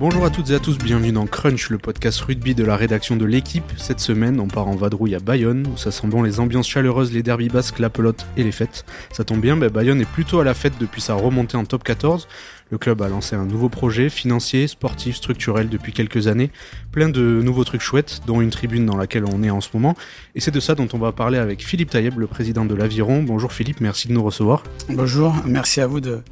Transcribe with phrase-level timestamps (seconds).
[0.00, 3.16] Bonjour à toutes et à tous, bienvenue dans Crunch, le podcast rugby de la rédaction
[3.16, 3.64] de l'équipe.
[3.76, 7.12] Cette semaine, on part en vadrouille à Bayonne, où ça sent bon les ambiances chaleureuses,
[7.12, 8.84] les derbys basques, la pelote et les fêtes.
[9.10, 11.82] Ça tombe bien, bah, Bayonne est plutôt à la fête depuis sa remontée en top
[11.82, 12.28] 14.
[12.70, 16.52] Le club a lancé un nouveau projet financier, sportif, structurel depuis quelques années.
[16.92, 19.96] Plein de nouveaux trucs chouettes, dont une tribune dans laquelle on est en ce moment.
[20.36, 23.24] Et c'est de ça dont on va parler avec Philippe Taïeb, le président de l'Aviron.
[23.24, 24.62] Bonjour Philippe, merci de nous recevoir.
[24.90, 26.22] Bonjour, merci à vous de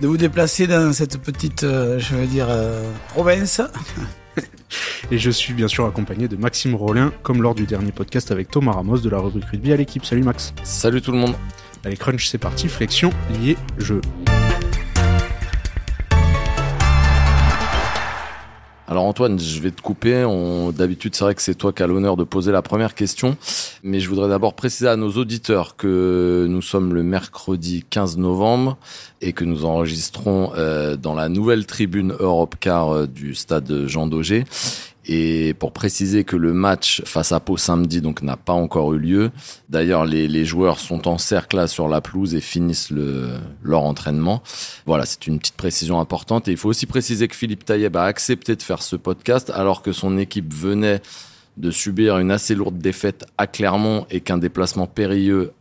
[0.00, 3.60] de vous déplacer dans cette petite, euh, je veux dire, euh, province.
[5.10, 8.50] Et je suis bien sûr accompagné de Maxime Rollin, comme lors du dernier podcast avec
[8.50, 10.04] Thomas Ramos de la rubrique rugby à l'équipe.
[10.04, 10.52] Salut Max.
[10.62, 11.34] Salut tout le monde.
[11.84, 12.68] Allez, crunch, c'est parti.
[12.68, 14.00] Flexion, lié, jeu.
[18.90, 20.24] Alors Antoine, je vais te couper.
[20.74, 23.36] D'habitude, c'est vrai que c'est toi qui as l'honneur de poser la première question.
[23.82, 28.78] Mais je voudrais d'abord préciser à nos auditeurs que nous sommes le mercredi 15 novembre
[29.20, 34.06] et que nous enregistrons euh, dans la nouvelle tribune Europe Car euh, du stade Jean
[34.06, 34.44] Daugé.
[35.10, 38.98] Et pour préciser que le match face à Pau samedi donc n'a pas encore eu
[38.98, 39.30] lieu.
[39.70, 43.30] D'ailleurs, les, joueurs sont en cercle là sur la pelouse et finissent le,
[43.62, 44.42] leur entraînement.
[44.84, 46.46] Voilà, c'est une petite précision importante.
[46.48, 49.80] Et il faut aussi préciser que Philippe Taïeb a accepté de faire ce podcast alors
[49.80, 51.00] que son équipe venait
[51.56, 55.52] de subir une assez lourde défaite à Clermont et qu'un déplacement périlleux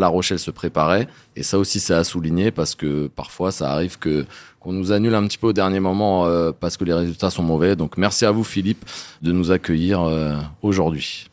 [0.00, 1.08] La Rochelle se préparait.
[1.36, 4.24] Et ça aussi, c'est à souligner parce que parfois, ça arrive que
[4.60, 7.42] qu'on nous annule un petit peu au dernier moment euh, parce que les résultats sont
[7.42, 7.76] mauvais.
[7.76, 8.84] Donc, merci à vous, Philippe,
[9.22, 11.28] de nous accueillir euh, aujourd'hui.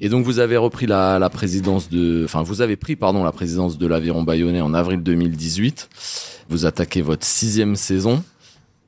[0.00, 3.78] Et donc, vous avez repris la, présidence de, enfin, vous avez pris, pardon, la présidence
[3.78, 5.88] de l'Aviron Bayonnais en avril 2018.
[6.48, 8.22] Vous attaquez votre sixième saison.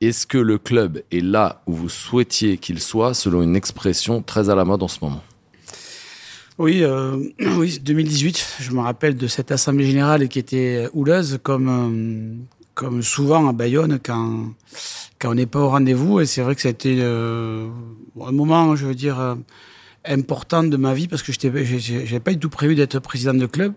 [0.01, 4.49] Est-ce que le club est là où vous souhaitiez qu'il soit, selon une expression très
[4.49, 5.23] à la mode en ce moment?
[6.57, 7.17] Oui, euh,
[7.57, 8.57] oui, 2018.
[8.59, 13.53] Je me rappelle de cette assemblée générale qui était houleuse, comme euh, comme souvent à
[13.53, 14.53] Bayonne quand
[15.19, 16.19] quand on n'est pas au rendez-vous.
[16.19, 17.67] Et c'est vrai que ça a été euh,
[18.21, 19.35] un moment, je veux dire, euh,
[20.05, 23.45] important de ma vie parce que je n'avais pas du tout prévu d'être président de
[23.45, 23.73] club.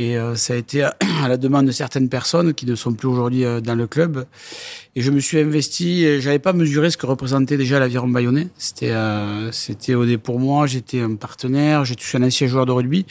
[0.00, 0.82] Et euh, ça a été
[1.22, 4.24] à, la demande de certaines personnes qui ne sont plus aujourd'hui euh, dans le club.
[4.96, 6.22] Et je me suis investi.
[6.22, 8.48] J'avais pas mesuré ce que représentait déjà l'aviron bayonnais.
[8.56, 10.66] C'était, euh, c'était au pour moi.
[10.66, 11.84] J'étais un partenaire.
[11.84, 13.04] Je suis un ancien joueur de rugby,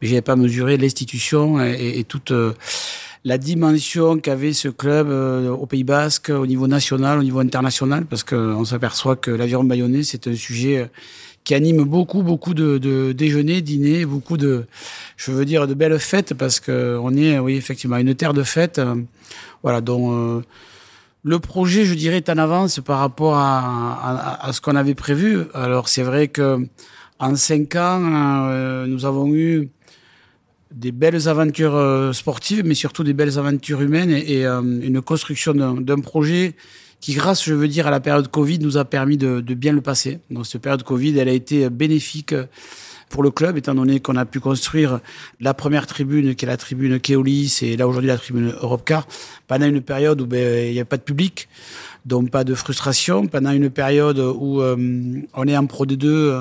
[0.00, 2.32] mais j'avais pas mesuré l'institution et, et toute
[3.24, 8.22] la dimension qu'avait ce club au Pays Basque, au niveau national, au niveau international, parce
[8.22, 10.88] qu'on s'aperçoit que l'aviron bayonnais, c'est un sujet
[11.46, 14.66] qui anime beaucoup, beaucoup de, de déjeuners, dîners, beaucoup de,
[15.16, 18.42] je veux dire, de belles fêtes parce que on est, oui, effectivement, une terre de
[18.42, 18.80] fêtes.
[18.80, 18.96] Euh,
[19.62, 20.42] voilà, dont euh,
[21.22, 24.96] le projet, je dirais, est en avance par rapport à, à, à ce qu'on avait
[24.96, 25.44] prévu.
[25.54, 26.66] Alors, c'est vrai que
[27.20, 29.68] en cinq ans, euh, nous avons eu
[30.74, 36.56] des belles aventures sportives, mais surtout des belles aventures humaines et une construction d'un projet
[37.06, 39.72] qui, grâce, je veux dire, à la période Covid, nous a permis de, de bien
[39.72, 40.18] le passer.
[40.28, 42.34] Donc, cette période Covid, elle a été bénéfique
[43.08, 44.98] pour le club, étant donné qu'on a pu construire
[45.38, 49.06] la première tribune, qui est la tribune Keolis, et là aujourd'hui la tribune Europcar,
[49.46, 51.48] pendant une période où ben, il n'y avait pas de public,
[52.06, 54.76] donc pas de frustration, pendant une période où euh,
[55.32, 56.40] on est en Pro D2, euh,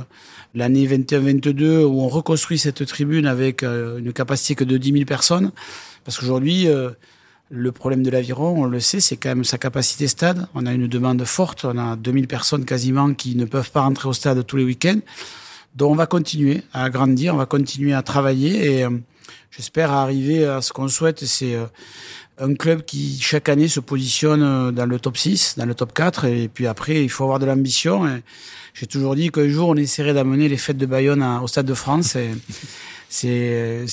[0.56, 5.06] l'année 21-22, où on reconstruit cette tribune avec euh, une capacité que de 10 000
[5.06, 5.52] personnes,
[6.04, 6.68] parce qu'aujourd'hui,
[7.52, 10.48] le problème de l'aviron, on le sait, c'est quand même sa capacité stade.
[10.56, 11.66] On a une demande forte.
[11.66, 15.00] On a 2000 personnes quasiment qui ne peuvent pas rentrer au stade tous les week-ends.
[15.76, 18.92] Donc on va continuer à grandir, on va continuer à travailler et euh,
[19.52, 21.26] j'espère arriver à ce qu'on souhaite.
[21.26, 21.66] C'est euh,
[22.38, 25.94] un club qui chaque année se positionne euh, dans le top 6, dans le top
[25.94, 28.22] 4 et puis après il faut avoir de l'ambition.
[28.74, 31.74] J'ai toujours dit qu'un jour on essaierait d'amener les fêtes de Bayonne au Stade de
[31.74, 32.16] France.
[33.10, 33.86] C'est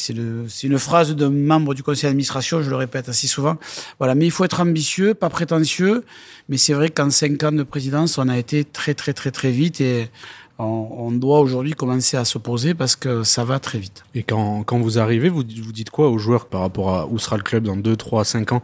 [0.62, 3.56] une phrase d'un membre du conseil d'administration, je le répète assez souvent.
[3.98, 6.04] Voilà, mais il faut être ambitieux, pas prétentieux.
[6.48, 9.50] Mais c'est vrai qu'en cinq ans de présidence, on a été très très très très
[9.50, 10.08] vite et
[10.58, 14.04] on, doit aujourd'hui commencer à se poser parce que ça va très vite.
[14.14, 17.18] Et quand, quand vous arrivez, vous, vous dites quoi aux joueurs par rapport à où
[17.18, 18.62] sera le club dans 2, 3, 5 ans?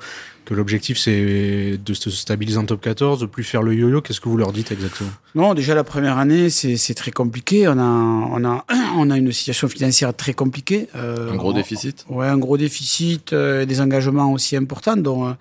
[0.49, 4.01] Que l'objectif c'est de se stabiliser en top 14, de plus faire le yo-yo.
[4.01, 5.11] Qu'est-ce que vous leur dites exactement?
[5.35, 7.69] Non, déjà la première année c'est très compliqué.
[7.69, 8.65] On a on a
[8.97, 10.89] on a une situation financière très compliquée.
[10.97, 12.07] Euh, un gros déficit?
[12.09, 14.97] Ouais, un gros déficit, euh, des engagements aussi importants.
[14.97, 15.33] dont euh,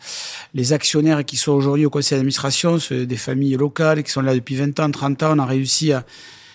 [0.54, 4.56] les actionnaires qui sont aujourd'hui au conseil d'administration, des familles locales qui sont là depuis
[4.56, 5.36] 20 ans, 30 ans.
[5.36, 6.04] On a réussi à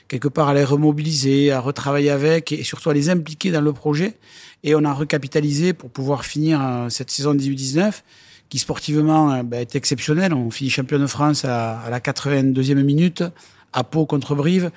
[0.08, 3.72] quelque part à les remobiliser, à retravailler avec et surtout à les impliquer dans le
[3.72, 4.18] projet.
[4.62, 6.60] Et on a recapitalisé pour pouvoir finir
[6.90, 8.02] cette saison 18-19
[8.52, 10.34] qui sportivement euh, ben, est exceptionnelle.
[10.34, 13.24] On finit champion de France à, la 82e minute
[13.72, 14.70] à Pau contre Brive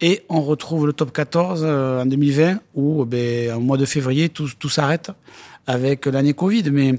[0.00, 4.30] et on retrouve le top 14 euh, en 2020 où ben, au mois de février
[4.30, 5.12] tout, tout s'arrête
[5.68, 6.72] avec l'année Covid.
[6.72, 6.96] Mais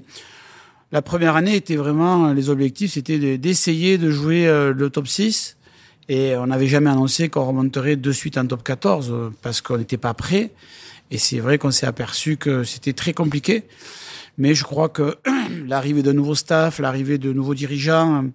[0.93, 5.57] La première année était vraiment, les objectifs, c'était d'essayer de jouer le top 6.
[6.07, 9.97] Et on n'avait jamais annoncé qu'on remonterait de suite en top 14 parce qu'on n'était
[9.97, 10.51] pas prêt.
[11.09, 13.65] Et c'est vrai qu'on s'est aperçu que c'était très compliqué.
[14.41, 15.17] Mais je crois que
[15.67, 18.25] l'arrivée de nouveaux staff, l'arrivée de nouveaux dirigeants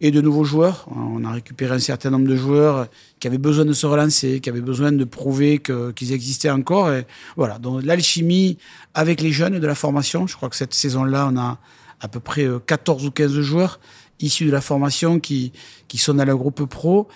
[0.00, 2.86] et de nouveaux joueurs, on a récupéré un certain nombre de joueurs
[3.18, 5.60] qui avaient besoin de se relancer, qui avaient besoin de prouver
[5.96, 6.92] qu'ils existaient encore.
[6.92, 8.56] Et voilà, donc l'alchimie
[8.94, 11.58] avec les jeunes de la formation, je crois que cette saison-là, on a
[12.00, 13.80] à peu près 14 ou 15 joueurs
[14.20, 15.50] issus de la formation qui,
[15.88, 17.08] qui sont dans le groupe pro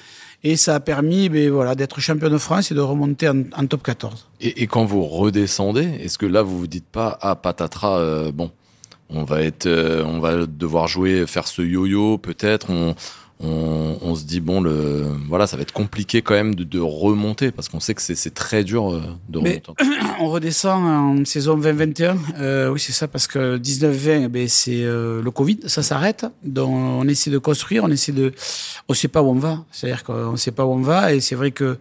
[0.44, 3.82] et ça a permis ben, voilà, d'être champion de France et de remonter en, top
[3.82, 4.28] 14.
[4.40, 8.50] Et, quand vous redescendez, est-ce que là vous vous dites pas ah patatras euh, bon
[9.10, 12.94] on va être euh, on va devoir jouer faire ce yo-yo peut-être on
[13.42, 17.68] on, se dit bon le voilà ça va être compliqué quand même de, remonter parce
[17.68, 19.72] qu'on sait que c'est très dur euh, de remonter.
[20.20, 25.22] on redescend en saison 2021 euh, oui c'est ça parce que 19-20 ben c'est euh,
[25.22, 28.32] le Covid ça s'arrête donc on essaie de construire on essaie de
[28.88, 31.34] on sait pas où on va c'est-à-dire qu'on sait pas où on va et c'est
[31.34, 31.78] vrai que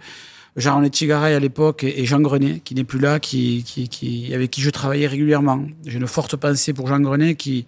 [0.57, 4.52] Jean-René Chigaray à l'époque et Jean Grenet, qui n'est plus là, qui, qui, qui, avec
[4.52, 5.64] qui je travaillais régulièrement.
[5.86, 7.66] J'ai une forte pensée pour Jean Grenet qui,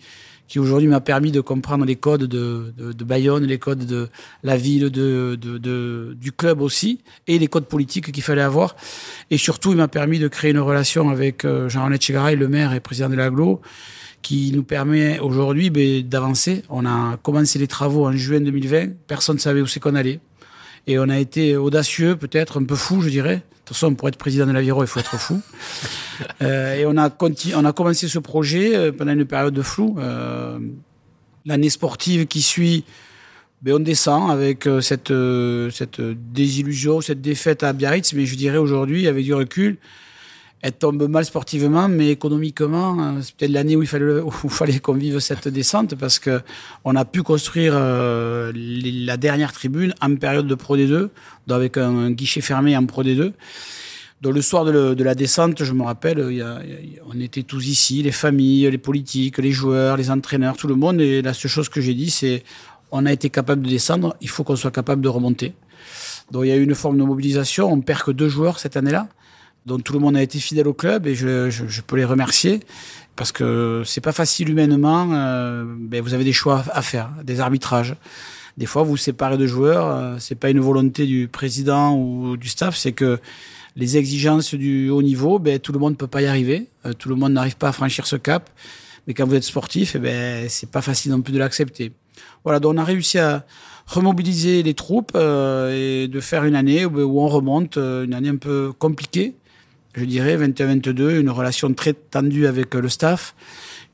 [0.53, 4.07] qui aujourd'hui m'a permis de comprendre les codes de, de, de, Bayonne, les codes de
[4.43, 8.75] la ville, de, de, du club aussi, et les codes politiques qu'il fallait avoir.
[9.31, 12.71] Et surtout, il m'a permis de créer une relation avec euh, Jean-René Chegaray, le maire
[12.71, 13.61] et président de l'aglo,
[14.21, 16.61] qui nous permet aujourd'hui ben, d'avancer.
[16.69, 20.19] On a commencé les travaux en juin 2020, personne ne savait où c'est qu'on allait.
[20.85, 23.41] Et on a été audacieux, peut-être un peu fou, je dirais.
[23.73, 25.41] De toute façon, pour être président de l'Aviro, il faut être fou.
[26.43, 27.09] euh, et on a,
[27.55, 29.95] on a commencé ce projet euh, pendant une période de flou.
[29.97, 30.59] Euh,
[31.43, 32.83] L'année sportive qui suit,
[33.63, 35.11] ben on descend avec cette,
[35.71, 38.13] cette désillusion, cette défaite à Biarritz.
[38.13, 39.77] Mais je dirais aujourd'hui, avec du recul,
[40.63, 44.93] elle tombe mal sportivement, mais économiquement, euh, c'est peut-être l'année où il fallait, fallait qu'on
[44.93, 46.41] vive cette descente parce que
[46.85, 51.11] on a pu construire euh, la dernière tribune en période de Pro D2, donc
[51.49, 53.33] avec un, guichet fermé en Pro D2.
[54.21, 56.23] Donc le soir de, la descente, je me rappelle,
[57.13, 61.01] on était tous ici, les familles, les politiques, les joueurs, les entraîneurs, tout le monde.
[61.01, 62.41] Et la seule chose que j'ai dit, c'est
[62.89, 65.53] on a été capable de descendre, il faut qu'on soit capable de remonter.
[66.31, 67.69] Donc il y a eu une forme de mobilisation.
[67.69, 69.09] On perd que deux joueurs cette année-là
[69.65, 72.05] dont tout le monde a été fidèle au club et je, je, je peux les
[72.05, 72.59] remercier
[73.15, 75.09] parce que c'est pas facile humainement.
[75.13, 77.95] Euh, ben vous avez des choix à faire, des arbitrages.
[78.57, 79.87] Des fois, vous vous séparez de joueurs.
[79.87, 83.19] Euh, c'est pas une volonté du président ou du staff, c'est que
[83.75, 86.67] les exigences du haut niveau, ben tout le monde peut pas y arriver.
[86.85, 88.49] Euh, tout le monde n'arrive pas à franchir ce cap.
[89.07, 91.91] Mais quand vous êtes sportif, eh ben c'est pas facile non plus de l'accepter.
[92.43, 93.45] Voilà, donc on a réussi à
[93.87, 98.29] remobiliser les troupes euh, et de faire une année où, où on remonte, une année
[98.29, 99.33] un peu compliquée
[99.95, 103.35] je dirais, 21-22, une relation très tendue avec euh, le staff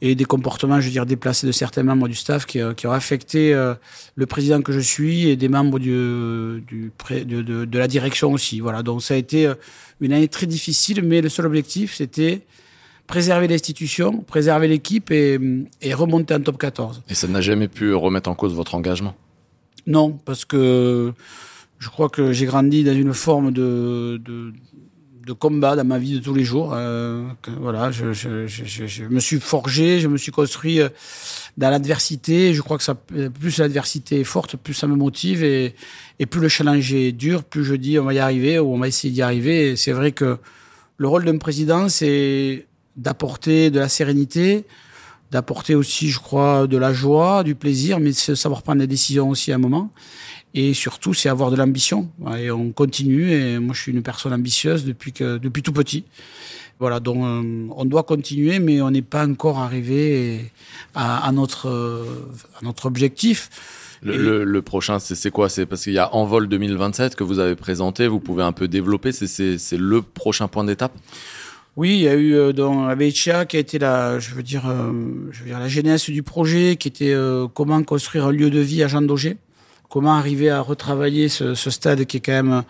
[0.02, 2.88] et des comportements, je veux dire, déplacés de certains membres du staff qui, euh, qui
[2.88, 3.74] ont affecté euh,
[4.16, 8.32] le président que je suis et des membres du, du de, de, de, la direction
[8.32, 8.62] aussi.
[8.62, 9.52] Voilà, donc ça a été
[10.00, 12.42] une année très difficile, mais le seul objectif, c'était
[13.08, 15.40] préserver l'institution, préserver l'équipe et,
[15.82, 17.02] et, remonter en top 14.
[17.10, 19.16] Et ça n'a jamais pu remettre en cause votre engagement?
[19.88, 21.12] Non, parce que
[21.80, 24.54] je crois que j'ai grandi dans une forme de, de
[25.30, 26.72] de combat dans ma vie de tous les jours.
[26.74, 27.24] Euh,
[27.60, 30.90] voilà, je, me suis forgé, je me suis construit euh,
[31.56, 32.56] dans l'adversité.
[32.56, 35.76] Je crois que ça, plus l'adversité est forte, plus ça me motive et,
[36.18, 38.80] et plus le challenge est dur, plus je dis on va y arriver ou on
[38.80, 39.76] va essayer d'y arriver.
[39.76, 40.40] C'est vrai que
[40.98, 42.66] le rôle d'un président, c'est
[42.98, 44.66] d'apporter de la sérénité,
[45.30, 49.52] d'apporter aussi, je crois, de la joie, du plaisir, mais savoir prendre des décisions aussi
[49.52, 49.92] à un moment.
[50.54, 52.10] Et surtout, c'est avoir de l'ambition.
[52.38, 53.32] Et on continue.
[53.32, 56.06] Et moi, je suis une personne ambitieuse depuis que depuis tout petit.
[56.80, 60.52] Voilà, donc euh, on doit continuer, mais on n'est pas encore arrivé
[60.96, 61.68] à, à, notre
[62.60, 63.50] à notre objectif.
[64.02, 65.50] Le, le, le prochain, c'est quoi?
[65.50, 68.08] C'est parce qu'il y a Envol 2027 que vous avez présenté.
[68.08, 69.12] Vous pouvez un peu développer.
[69.12, 70.94] C'est le prochain point d'étape?
[71.76, 74.92] Oui, il y a eu euh, dans qui a été la, je veux dire, euh,
[75.32, 78.60] je veux dire la genèse du projet, qui était euh, comment construire un lieu de
[78.60, 79.38] vie à Jean Daugé
[79.90, 82.64] comment arriver à retravailler ce, stade qui est quand même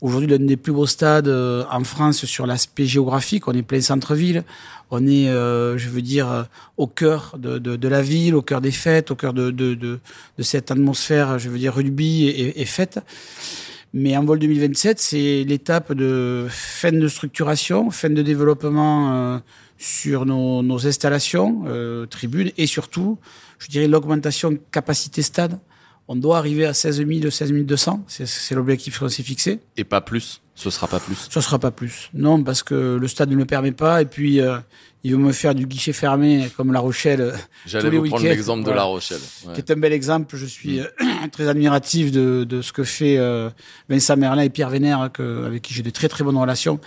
[0.00, 3.48] aujourd'hui l'un des plus beaux stades euh, en France sur l'aspect géographique.
[3.48, 4.44] On est plein centre-ville,
[4.90, 6.42] on est, euh, je veux dire, euh,
[6.76, 10.00] au cœur de, la ville, au cœur des fêtes, au cœur de,
[10.38, 13.00] cette atmosphère, je veux dire, rugby et, et fête.
[13.92, 19.40] Mais en vol 2027, c'est l'étape de fin de structuration, fin de développement
[19.78, 21.64] sur nos, nos installations,
[22.08, 23.18] tribunes, et surtout,
[23.58, 25.58] je dirais, l'augmentation capacité stade
[26.12, 28.04] on doit arriver à 16 000, 16 200.
[28.08, 29.60] C'est l'objectif qu'on s'est fixé.
[29.76, 31.14] Et pas plus Ce sera pas plus.
[31.30, 32.10] Ce sera pas plus.
[32.14, 34.02] Non, parce que le stade ne le permet pas.
[34.02, 34.58] Et puis, euh,
[35.04, 37.20] ils vont me faire du guichet fermé comme La Rochelle.
[37.20, 37.36] euh,
[37.66, 38.72] J'allais vous prendre l'exemple de.
[38.72, 39.20] La Rochelle.
[39.46, 39.54] Ouais.
[39.54, 40.36] qui est un bel exemple.
[40.36, 40.86] Je suis euh,
[41.32, 43.48] très admiratif de, de ce que fait euh,
[43.88, 46.80] Vincent Merlin et Pierre Vénère, que, avec qui j'ai de très très bonnes relations.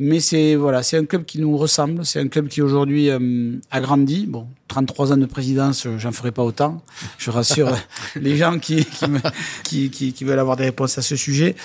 [0.00, 2.06] Mais c'est voilà, c'est un club qui nous ressemble.
[2.06, 4.26] C'est un club qui aujourd'hui euh, a grandi.
[4.28, 6.82] Bon, 33 ans de présidence, euh, j'en ferai pas autant.
[7.18, 7.76] Je rassure
[8.16, 9.18] les gens qui qui, me-
[9.64, 11.56] qui, qui, qui veulent avoir des réponses à ce sujet.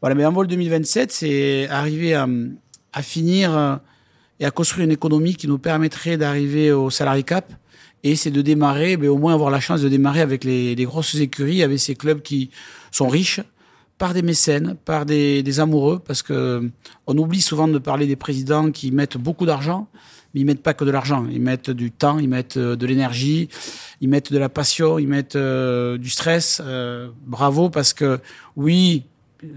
[0.00, 2.26] Voilà, mais en vol 2027, c'est arriver à,
[2.92, 3.76] à finir euh,
[4.40, 7.52] et à construire une économie qui nous permettrait d'arriver au salary cap.
[8.02, 10.84] Et c'est de démarrer, mais au moins avoir la chance de démarrer avec les, les
[10.84, 12.50] grosses écuries, avec ces clubs qui
[12.92, 13.40] sont riches,
[13.98, 16.70] par des mécènes, par des, des amoureux, parce que
[17.06, 19.88] on oublie souvent de parler des présidents qui mettent beaucoup d'argent,
[20.34, 22.86] mais ils mettent pas que de l'argent, ils mettent du temps, ils mettent euh, de
[22.86, 23.48] l'énergie,
[24.00, 26.60] ils mettent de la passion, ils mettent euh, du stress.
[26.64, 28.20] Euh, bravo, parce que
[28.54, 29.04] oui,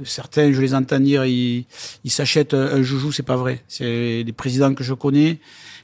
[0.05, 1.65] certains, je les entends dire, ils,
[2.05, 3.63] s'achètent un, joujou, c'est pas vrai.
[3.67, 5.39] C'est des présidents que je connais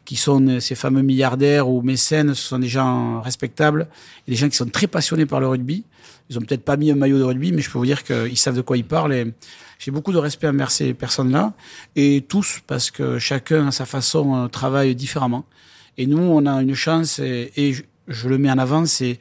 [0.05, 3.87] qui sont euh, ces fameux milliardaires ou mécènes, ce sont des gens respectables
[4.27, 5.83] et des gens qui sont très passionnés par le rugby.
[6.29, 8.37] Ils ont peut-être pas mis un maillot de rugby, mais je peux vous dire qu'ils
[8.37, 9.33] savent de quoi ils parlent.
[9.77, 11.53] J'ai beaucoup de respect envers ces personnes-là
[11.95, 15.45] et tous parce que chacun à sa façon euh, travaille différemment.
[15.97, 17.73] Et nous, on a une chance et,
[18.07, 19.19] je, le mets en avant, c'est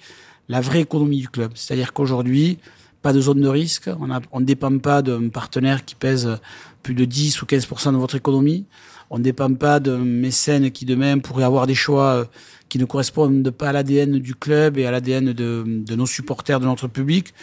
[0.49, 1.53] la vraie économie du club.
[1.55, 2.59] C'est-à-dire qu'aujourd'hui,
[3.03, 3.91] pas de zone de risque.
[4.33, 6.39] On ne dépend pas d'un partenaire qui pèse
[6.85, 8.67] plus de 10 ou 15% de votre économie.
[9.11, 12.25] On ne dépend pas d'un mécène qui demain pourrait avoir des choix euh,
[12.69, 16.61] qui ne correspondent pas à l'ADN du club et à l'ADN de, de nos supporters,
[16.61, 17.35] de notre public.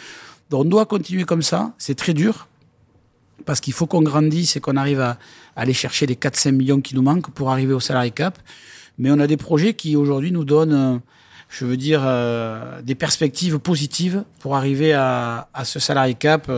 [0.48, 1.74] Donc on doit continuer comme ça.
[1.76, 2.48] C'est très dur
[3.44, 5.18] parce qu'il faut qu'on grandisse et qu'on arrive à,
[5.56, 8.38] à aller chercher les 4-5 millions qui nous manquent pour arriver au salary cap.
[8.98, 10.98] Mais on a des projets qui aujourd'hui nous donnent, euh,
[11.54, 16.50] je veux dire, euh, des perspectives positives pour arriver à, à ce salary cap.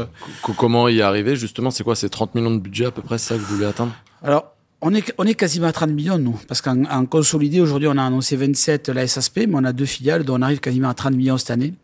[0.42, 1.70] Co- Comment y arriver justement?
[1.72, 3.66] C'est quoi C'est 30 millions de budget à peu près, c'est ça que vous voulez
[3.66, 3.92] atteindre?
[4.22, 6.38] Alors, on est, on est quasiment à 30 millions, nous.
[6.46, 9.86] Parce qu'en en consolidé, aujourd'hui, on a annoncé 27 la SASP, mais on a deux
[9.86, 11.74] filiales, donc on arrive quasiment à 30 millions cette année.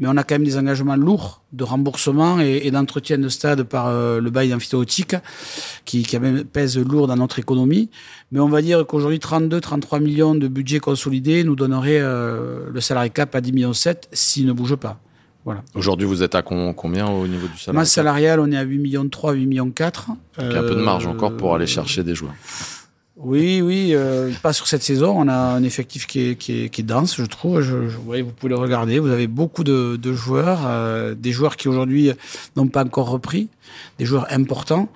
[0.00, 3.62] Mais on a quand même des engagements lourds de remboursement et, et d'entretien de stade
[3.64, 5.14] par euh, le bail amphithéotique,
[5.84, 7.90] qui, qui même pèse lourd dans notre économie.
[8.32, 12.80] Mais on va dire qu'aujourd'hui, 32, 33 millions de budget consolidé nous donnerait euh, le
[12.80, 14.98] salarié cap à 10 millions 7 s'il ne bouge pas.
[15.44, 15.62] Voilà.
[15.74, 18.78] Aujourd'hui, vous êtes à combien au niveau du salaire Masse salariale, on est à 8
[18.78, 20.10] millions 3, 8 millions 4.
[20.38, 22.34] Il y a un peu de marge encore pour aller chercher des joueurs.
[23.22, 25.14] Oui, oui, euh, pas sur cette saison.
[25.14, 27.60] On a un effectif qui est, qui est, qui est dense, je trouve.
[27.60, 28.98] Je, je- vous pouvez le regarder.
[28.98, 32.12] Vous avez beaucoup de, de joueurs, euh, des joueurs qui aujourd'hui
[32.56, 33.48] n'ont pas encore repris,
[33.98, 34.88] des joueurs importants.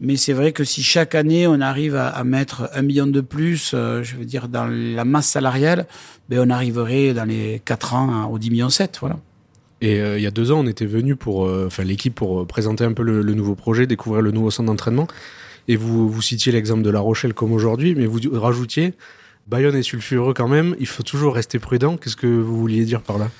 [0.00, 3.20] Mais c'est vrai que si chaque année on arrive à, à mettre un million de
[3.20, 5.86] plus, euh, je veux dire dans la masse salariale,
[6.28, 9.18] ben on arriverait dans les 4 ans à- aux 10 millions 7, voilà.
[9.80, 12.44] Et euh, il y a deux ans, on était venu pour, euh, enfin l'équipe pour
[12.46, 15.06] présenter un peu le, le nouveau projet, découvrir le nouveau centre d'entraînement.
[15.68, 18.94] Et vous, vous citiez l'exemple de La Rochelle comme aujourd'hui, mais vous rajoutiez
[19.46, 20.76] Bayonne est sulfureux quand même.
[20.78, 21.96] Il faut toujours rester prudent.
[21.96, 23.30] Qu'est-ce que vous vouliez dire par là?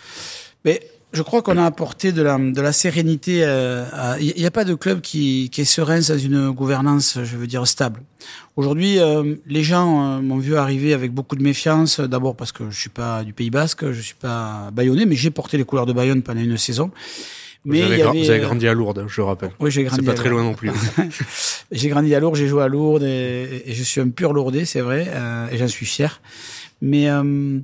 [0.64, 0.80] Mais
[1.12, 3.40] je crois qu'on a apporté de la, de la sérénité.
[3.42, 3.85] euh,
[4.20, 7.47] Il n'y a pas de club qui, qui est serein sans une gouvernance, je veux
[7.47, 8.00] dire, stable.
[8.56, 12.00] Aujourd'hui, euh, les gens euh, m'ont vu arriver avec beaucoup de méfiance.
[12.00, 15.30] D'abord parce que je suis pas du Pays Basque, je suis pas bayonnais, mais j'ai
[15.30, 16.90] porté les couleurs de Bayonne pendant une saison.
[17.64, 19.50] Mais vous, avez avait, vous euh, grandi à Lourdes, je le rappelle.
[19.60, 20.00] Oui, j'ai grandi.
[20.00, 20.42] C'est pas à très Lourdes.
[20.42, 20.70] loin non plus.
[21.72, 24.64] J'ai grandi à Lourdes, j'ai joué à Lourdes et, et je suis un pur Lourdais,
[24.64, 26.22] c'est vrai, euh, et j'en suis fier.
[26.80, 27.58] Mais euh,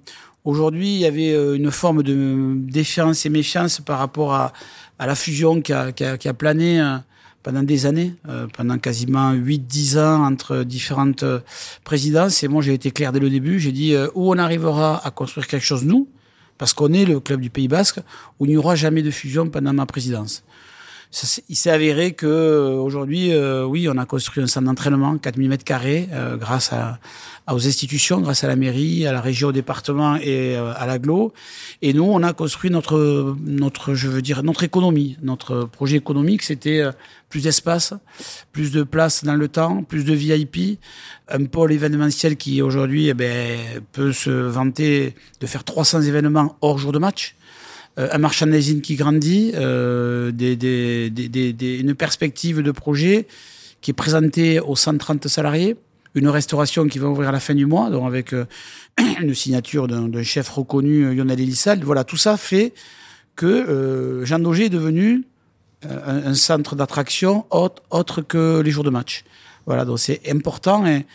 [0.45, 4.53] aujourd'hui, il y avait une forme de défiance et méfiance par rapport à,
[4.99, 6.97] à la fusion qui a, qui a, qui a plané euh,
[7.43, 11.25] pendant des années, euh, pendant quasiment 8-10 ans entre différentes
[11.85, 12.43] présidences.
[12.43, 13.61] Et moi, j'ai été clair dès le début.
[13.61, 16.09] J'ai dit euh, où on arrivera à construire quelque chose, nous,
[16.59, 18.01] parce qu'on est le club du Pays Basque,
[18.39, 20.45] où il n'y aura jamais de fusion pendant ma présidence.
[21.49, 25.49] Il s'est avéré que euh, aujourd'hui, euh, oui, on a construit un centre d'entraînement, 4000
[25.49, 26.99] mètres carrés, euh, grâce à,
[27.53, 31.33] aux institutions, grâce à la mairie, à la région, au département et euh, à l'aglo.
[31.83, 35.17] Et nous, on a construit notre, notre, je veux dire, notre économie.
[35.23, 36.91] Notre projet économique, c'était euh,
[37.29, 37.95] plus d'espace,
[38.53, 40.81] plus de place dans le temps, plus de VIP,
[41.29, 43.59] un pôle événementiel qui aujourd'hui eh ben,
[43.93, 47.37] peut se vanter de faire 300 événements hors jour de match
[47.97, 53.27] un merchandising qui grandit, euh, une perspective de projet
[53.81, 55.77] qui est présentée aux 130 salariés,
[56.15, 58.47] une restauration qui va ouvrir à la fin du mois, donc avec euh,
[59.21, 61.83] une signature d'un chef reconnu, euh, Lionel Elissal.
[61.83, 62.73] Voilà, tout ça fait
[63.37, 65.25] que euh, Jean Daugé est devenu
[65.87, 69.25] euh, un, centre d'attraction autre, que les jours de match.
[69.67, 70.87] Voilà, donc c'est important.
[70.87, 71.07] Et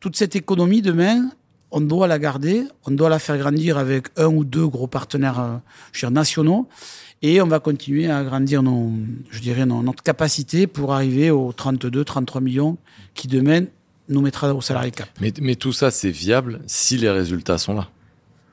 [0.00, 1.30] toute cette économie demain,
[1.70, 5.40] on doit la garder, on doit la faire grandir avec un ou deux gros partenaires
[5.40, 6.68] euh, nationaux.
[7.22, 8.92] Et on va continuer à agrandir nos,
[9.30, 12.76] je dirais, notre capacité pour arriver aux 32, 33 millions
[13.14, 13.64] qui demain
[14.08, 15.08] nous mettra au salarié cap.
[15.20, 17.88] Mais, tout ça, c'est viable si les résultats sont là.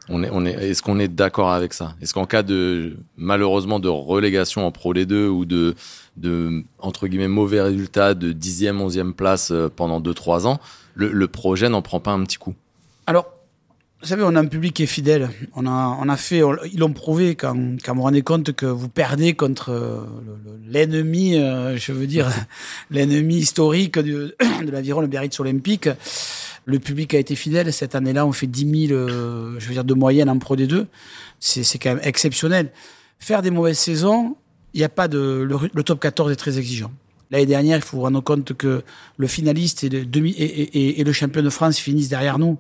[0.10, 1.96] On est, est-ce qu'on est d'accord avec ça?
[2.02, 5.76] Est-ce qu'en cas de malheureusement de relégation en Pro les 2 ou de,
[6.18, 10.60] de entre guillemets mauvais résultats de 10e, 11e place euh, pendant 2-3 ans,
[10.96, 12.54] le projet n'en prend pas un petit coup?
[13.06, 13.26] Alors,
[14.04, 15.30] vous savez, on a un public qui est fidèle.
[15.56, 16.42] On a, on a fait,
[16.72, 20.02] ils l'ont prouvé quand, quand vous vous rendez compte que vous perdez contre euh,
[20.68, 22.30] l'ennemi, euh, je veux dire,
[22.92, 24.36] l'ennemi historique de,
[24.70, 25.88] l'aviron, le Biarritz Olympique.
[26.66, 27.72] Le public a été fidèle.
[27.72, 30.86] Cette année-là, on fait 10 000, euh, je veux dire, de moyenne en Pro D2.
[31.40, 32.72] C'est, c'est quand même exceptionnel.
[33.20, 34.36] Faire des mauvaises saisons,
[34.74, 36.92] il n'y a pas de, le, le top 14 est très exigeant.
[37.32, 38.84] L'année dernière, il faut vous rendre compte que
[39.18, 42.60] le finaliste et le, champion de France finissent derrière nous.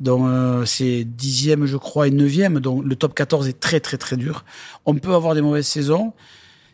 [0.00, 2.60] Donc euh, c'est dixième, je crois, et neuvième.
[2.60, 4.44] Donc le top 14 est très très très dur.
[4.84, 6.12] On peut avoir des mauvaises saisons.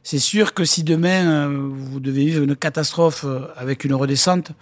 [0.08, 4.52] C'est sûr que si demain euh, vous devez vivre une catastrophe euh, avec une redescente,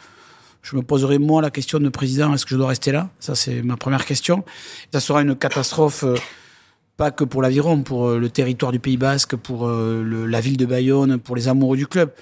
[0.62, 3.10] je me poserai moi la question de président est-ce que je dois rester là?
[3.20, 4.42] Ça c'est ma première question.
[4.90, 6.04] Ça sera une catastrophe.
[6.04, 6.16] Euh,
[6.96, 11.18] pas que pour l'aviron, pour le territoire du Pays Basque, pour la ville de Bayonne,
[11.18, 12.12] pour les amoureux du club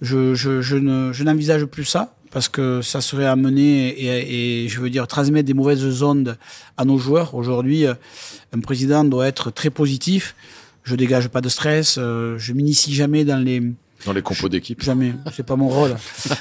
[0.00, 4.68] je, je, je, ne, je n'envisage plus ça parce que ça serait amener et, et,
[4.68, 6.36] je veux dire transmettre des mauvaises ondes
[6.76, 7.34] à nos joueurs.
[7.34, 10.34] Aujourd'hui, un président doit être très positif.
[10.82, 11.96] Je dégage pas de stress.
[11.96, 13.62] Euh, je m'initie jamais dans les
[14.04, 14.82] dans les compos d'équipe.
[14.82, 15.96] Jamais, c'est pas mon rôle.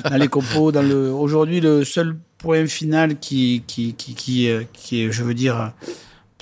[0.10, 1.12] dans les compos, dans le.
[1.12, 5.72] Aujourd'hui, le seul point final qui qui qui qui, qui est, je veux dire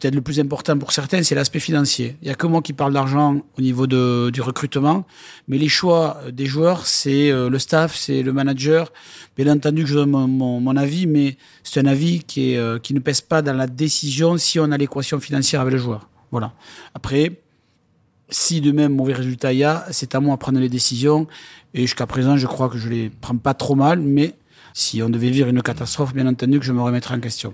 [0.02, 2.18] peut-être le plus important pour certains, c'est l'aspect financier.
[2.22, 5.06] Il y a que moi qui parle d'argent au niveau de, du recrutement,
[5.48, 8.92] mais les choix des joueurs, c'est euh, le staff, c'est le manager.
[9.38, 10.28] Bien entendu je donne mon,
[10.60, 13.68] mon, avis, mais c'est un avis qui, est, euh, qui ne pèse pas dans la
[13.68, 16.10] décision si on a l'équation financière avec le joueur.
[16.32, 16.54] Voilà.
[16.96, 17.40] Après,
[18.30, 21.28] si de même mauvais résultat il y a, c'est à moi de prendre les décisions.
[21.76, 24.34] Et jusqu'à présent, je crois que je les prends pas trop mal, mais
[24.74, 27.54] si on devait vivre une catastrophe, bien entendu que je me remettrai en question.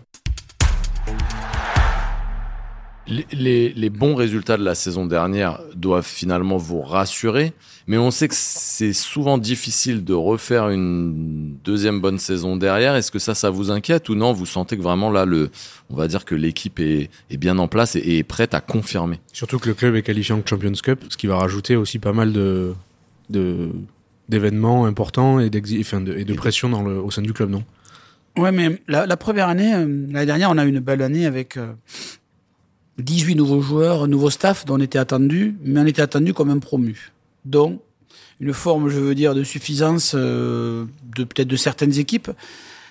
[3.10, 7.54] Les, les, les, bons résultats de la saison dernière doivent finalement vous rassurer,
[7.88, 12.96] mais on sait que c'est souvent difficile de refaire une deuxième bonne saison derrière.
[12.96, 14.34] Est-ce que ça, ça vous inquiète ou non?
[14.34, 15.50] Vous sentez que vraiment là, le,
[15.90, 19.22] on va dire que l'équipe est, est, bien en place et, est prête à confirmer?
[19.32, 22.14] Surtout que le club est qualifié en Champions Cup, ce qui va rajouter aussi pas
[22.14, 22.74] mal de,
[23.30, 23.70] de
[24.28, 27.64] d'événements importants et, enfin de, et de pression dans le, au sein du club, non?
[28.38, 31.26] Ouais, mais la, la première année, euh, l'année dernière, on a eu une belle année
[31.26, 31.56] avec.
[31.56, 31.72] Euh
[32.98, 36.60] 18 nouveaux joueurs, nouveau staff dont on était attendu, mais on était attendu comme un
[36.60, 37.12] promu.
[37.46, 37.80] Donc,
[38.40, 42.30] une forme, je veux dire, de suffisance euh, de peut-être de certaines équipes.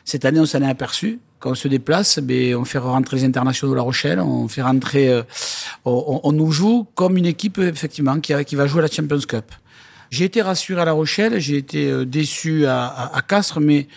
[0.04, 1.18] Cette année, on s'en est aperçu.
[1.38, 4.62] Quand on se déplace, ben, on fait rentrer les internationaux de La Rochelle, on fait
[4.62, 5.22] rentrer, euh,
[5.84, 9.44] on, on, nous joue comme une équipe effectivement qui, qui va jouer la Champions Cup.
[10.10, 13.88] J'ai été rassuré à La Rochelle, j'ai été euh, déçu à, à, à Castres, mais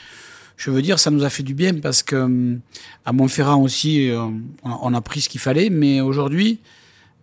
[0.59, 2.57] je veux dire, ça nous a fait du bien parce que
[3.05, 4.11] à Montferrand aussi,
[4.63, 5.69] on a pris ce qu'il fallait.
[5.69, 6.59] Mais aujourd'hui,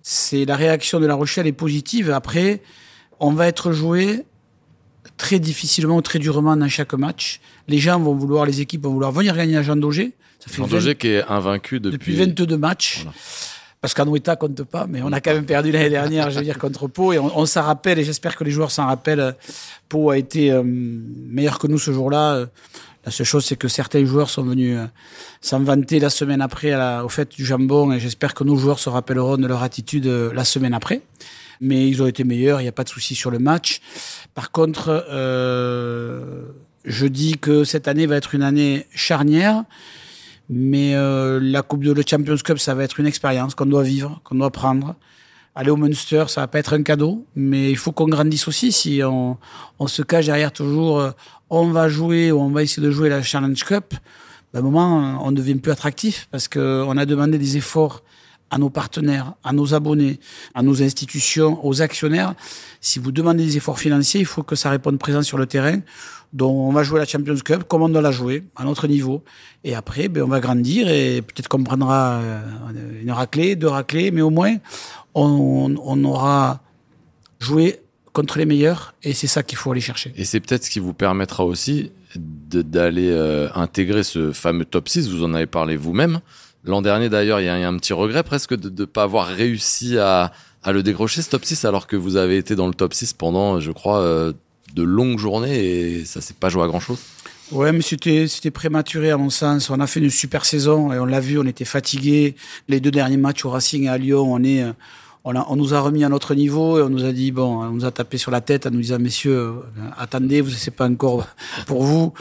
[0.02, 2.10] c'est la réaction de La Rochelle est positive.
[2.10, 2.62] Après,
[3.20, 4.24] on va être joué
[5.18, 7.40] très difficilement, très durement dans chaque match.
[7.68, 10.12] Les gens vont vouloir, les équipes vont vouloir venir gagner à Jean Daugé.
[10.38, 13.02] Ça fait Jean Daugé qui est invaincu depuis, depuis 22 matchs.
[13.02, 13.14] Voilà.
[13.82, 16.58] Parce qu'Anoueta compte pas, mais on a quand même perdu l'année dernière, je veux dire,
[16.58, 17.12] contre Pau.
[17.12, 19.36] Et on, on s'en rappelle, et j'espère que les joueurs s'en rappellent.
[19.88, 22.46] Pau a été euh, meilleur que nous ce jour-là.
[23.06, 24.86] La seule chose, c'est que certains joueurs sont venus euh,
[25.40, 28.88] s'en vanter la semaine après au fait du jambon et j'espère que nos joueurs se
[28.88, 31.02] rappelleront de leur attitude euh, la semaine après.
[31.60, 33.80] Mais ils ont été meilleurs, il n'y a pas de souci sur le match.
[34.34, 36.46] Par contre, euh,
[36.84, 39.62] je dis que cette année va être une année charnière,
[40.50, 44.34] mais la Coupe de Champions Cup, ça va être une expérience qu'on doit vivre, qu'on
[44.34, 44.96] doit prendre.
[45.58, 48.72] Aller au Munster, ça va pas être un cadeau, mais il faut qu'on grandisse aussi.
[48.72, 49.38] Si on,
[49.78, 51.10] on se cache derrière toujours, euh,
[51.48, 53.94] on va jouer ou on va essayer de jouer la Challenge Cup,
[54.56, 58.02] à un moment, on devient plus attractif parce qu'on a demandé des efforts
[58.50, 60.20] à nos partenaires, à nos abonnés,
[60.54, 62.34] à nos institutions, aux actionnaires.
[62.80, 65.80] Si vous demandez des efforts financiers, il faut que ça réponde présent sur le terrain.
[66.32, 69.22] Donc, on va jouer la Champions Cup comme on doit la jouer, à notre niveau.
[69.64, 72.20] Et après, ben, on va grandir et peut-être qu'on prendra
[73.02, 74.56] une raclée, deux raclées, mais au moins,
[75.24, 76.60] on, on aura
[77.38, 77.80] joué
[78.12, 80.12] contre les meilleurs et c'est ça qu'il faut aller chercher.
[80.16, 85.10] Et c'est peut-être ce qui vous permettra aussi d'aller euh, intégrer ce fameux top 6,
[85.10, 86.20] vous en avez parlé vous-même.
[86.64, 89.26] L'an dernier d'ailleurs, il y, y, a un petit regret presque de ne pas avoir
[89.26, 92.74] réussi à, à, le décrocher ce top 6 alors que vous avez été dans le
[92.74, 94.32] top 6 pendant, je crois, euh,
[94.74, 96.98] de longues journées et ça s'est pas joué à grand-chose.
[97.52, 99.70] Ouais, mais c'était c'était prématuré à mon sens.
[99.70, 102.34] On a fait une super saison et on l'a vu, on était fatigué.
[102.68, 104.64] Les deux derniers matchs au Racing et à Lyon, on est
[105.26, 107.84] on, nous a remis à notre niveau et on nous a dit bon, on nous
[107.84, 109.52] a tapé sur la tête en nous disant messieurs, euh,
[109.98, 111.26] attendez, vous c'est pas encore
[111.66, 112.12] pour vous,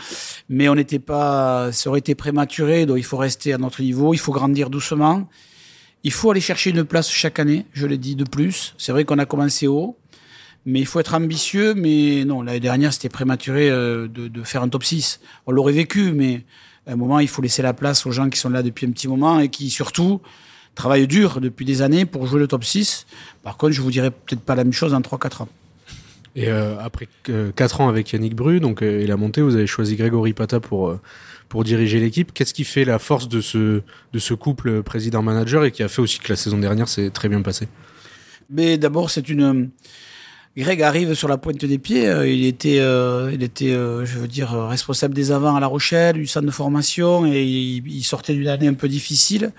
[0.49, 4.13] mais on n'était pas, ça aurait été prématuré, donc il faut rester à notre niveau,
[4.13, 5.29] il faut grandir doucement,
[6.03, 8.73] il faut aller chercher une place chaque année, je l'ai dit de plus.
[8.77, 9.97] C'est vrai qu'on a commencé haut,
[10.65, 11.75] mais il faut être ambitieux.
[11.75, 15.19] Mais non, l'année dernière c'était prématuré euh, de, de faire un top 6.
[15.45, 16.43] On l'aurait vécu, mais
[16.87, 18.91] à un moment il faut laisser la place aux gens qui sont là depuis un
[18.91, 20.21] petit moment et qui surtout
[20.75, 23.07] travaille dur depuis des années pour jouer le top 6.
[23.41, 25.49] Par contre, je vous dirais peut-être pas la même chose en 3-4 ans.
[26.35, 27.07] Et euh, après
[27.55, 30.59] 4 ans avec Yannick Bru donc, euh, et la montée, vous avez choisi Grégory Pata
[30.59, 30.99] pour, euh,
[31.47, 32.33] pour diriger l'équipe.
[32.33, 36.01] Qu'est-ce qui fait la force de ce, de ce couple président-manager et qui a fait
[36.01, 37.69] aussi que la saison dernière s'est très bien passée?
[38.49, 39.69] Mais d'abord, c'est une.
[40.57, 42.05] Greg arrive sur la pointe des pieds.
[42.25, 46.45] Il était, il était je veux dire, responsable des avants à La Rochelle, du centre
[46.45, 49.51] de formation, et il sortait d'une année un peu difficile.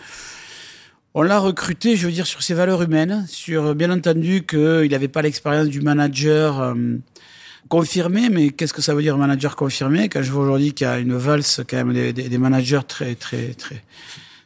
[1.18, 5.08] On l'a recruté, je veux dire, sur ses valeurs humaines, sur bien entendu qu'il n'avait
[5.08, 6.74] pas l'expérience du manager euh,
[7.70, 10.10] confirmé, mais qu'est-ce que ça veut dire manager confirmé?
[10.10, 13.54] Quand je vois aujourd'hui qu'il y a une valse quand même des, managers très très
[13.54, 13.82] très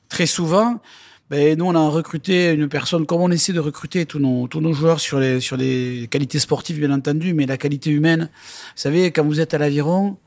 [0.09, 0.81] très souvent,
[1.29, 4.61] ben nous on a recruté une personne comme on essaie de recruter tous nos tous
[4.61, 8.29] nos joueurs sur les sur les qualités sportives bien entendu, mais la qualité humaine.
[8.31, 10.19] Vous savez, quand vous êtes à l'aviron,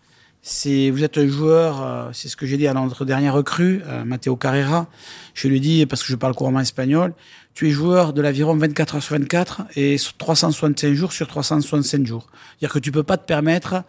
[0.46, 3.82] c'est vous êtes un joueur, euh, c'est ce que j'ai dit à notre dernier recrue,
[3.88, 4.88] euh, Matteo Carrera.
[5.34, 7.14] Je lui dis parce que je parle couramment espagnol,
[7.54, 12.28] tu es joueur de l'aviron 24 heures sur 24 et 365 jours sur 365 jours.
[12.30, 13.84] C'est-à-dire que tu peux pas te permettre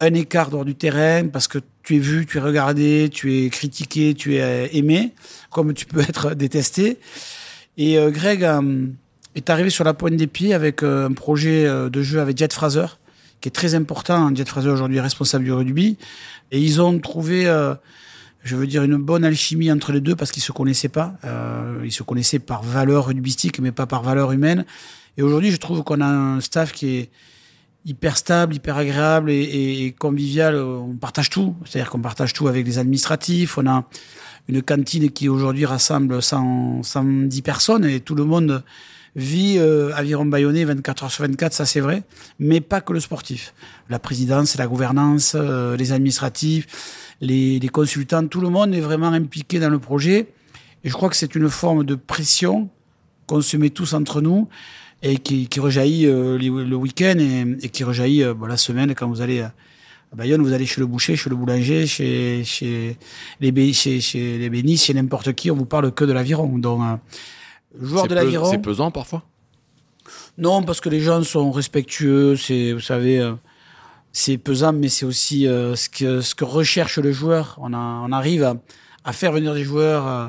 [0.00, 3.48] un écart dehors du terrain parce que tu es vu, tu es regardé, tu es
[3.48, 5.14] critiqué, tu es euh, aimé,
[5.48, 6.98] comme tu peux être détesté.
[7.78, 8.46] Et Greg
[9.34, 12.86] est arrivé sur la pointe des pieds avec un projet de jeu avec Jet Fraser
[13.44, 14.34] qui est très important.
[14.34, 15.98] Jet Fraser aujourd'hui responsable du rugby.
[16.50, 17.74] Et ils ont trouvé, euh,
[18.42, 21.18] je veux dire, une bonne alchimie entre les deux parce qu'ils se connaissaient pas.
[21.24, 24.64] Euh, ils se connaissaient par valeur rugbystique, mais pas par valeur humaine.
[25.18, 27.10] Et aujourd'hui, je trouve qu'on a un staff qui est
[27.84, 30.56] hyper stable, hyper agréable et, convivial.
[30.56, 31.54] On partage tout.
[31.66, 33.58] C'est-à-dire qu'on partage tout avec les administratifs.
[33.58, 33.84] On a
[34.48, 38.64] une cantine qui aujourd'hui rassemble 100, 110 personnes et tout le monde
[39.16, 42.02] vit euh, aviron Bayonnais 24 heures sur 24, ça c'est vrai,
[42.38, 43.54] mais pas que le sportif.
[43.88, 49.08] La présidence, la gouvernance, euh, les administratifs, les, les, consultants, tout le monde est vraiment
[49.08, 50.28] impliqué dans le projet.
[50.82, 52.68] Et je crois que c'est une forme de pression
[53.26, 54.48] qu'on se met tous entre nous
[55.02, 59.08] et qui, qui rejaillit euh, le week-end et, et, qui rejaillit bon, la semaine quand
[59.08, 59.52] vous allez à
[60.16, 62.96] Bayonne, vous allez chez le boucher, chez le boulanger, chez, chez
[63.40, 66.58] les, chez, chez bénis, chez n'importe qui, on vous parle que de l'aviron.
[66.58, 66.82] Donc,
[67.80, 68.50] joueur de l'aviron.
[68.50, 69.22] C'est pesant parfois?
[70.36, 72.36] Non, parce que les gens sont respectueux.
[72.36, 73.32] C'est, vous savez, euh,
[74.12, 77.56] c'est pesant, mais c'est aussi euh, ce, que, ce que recherche le joueur.
[77.60, 78.56] On, a, on arrive à,
[79.04, 80.06] à, faire venir des joueurs.
[80.06, 80.26] Euh,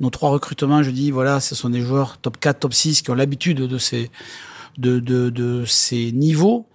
[0.00, 3.10] nos trois recrutements, je dis, voilà, ce sont des joueurs top 4, top 6 qui
[3.10, 4.10] ont l'habitude de ces,
[4.76, 6.66] de, de, de ces niveaux.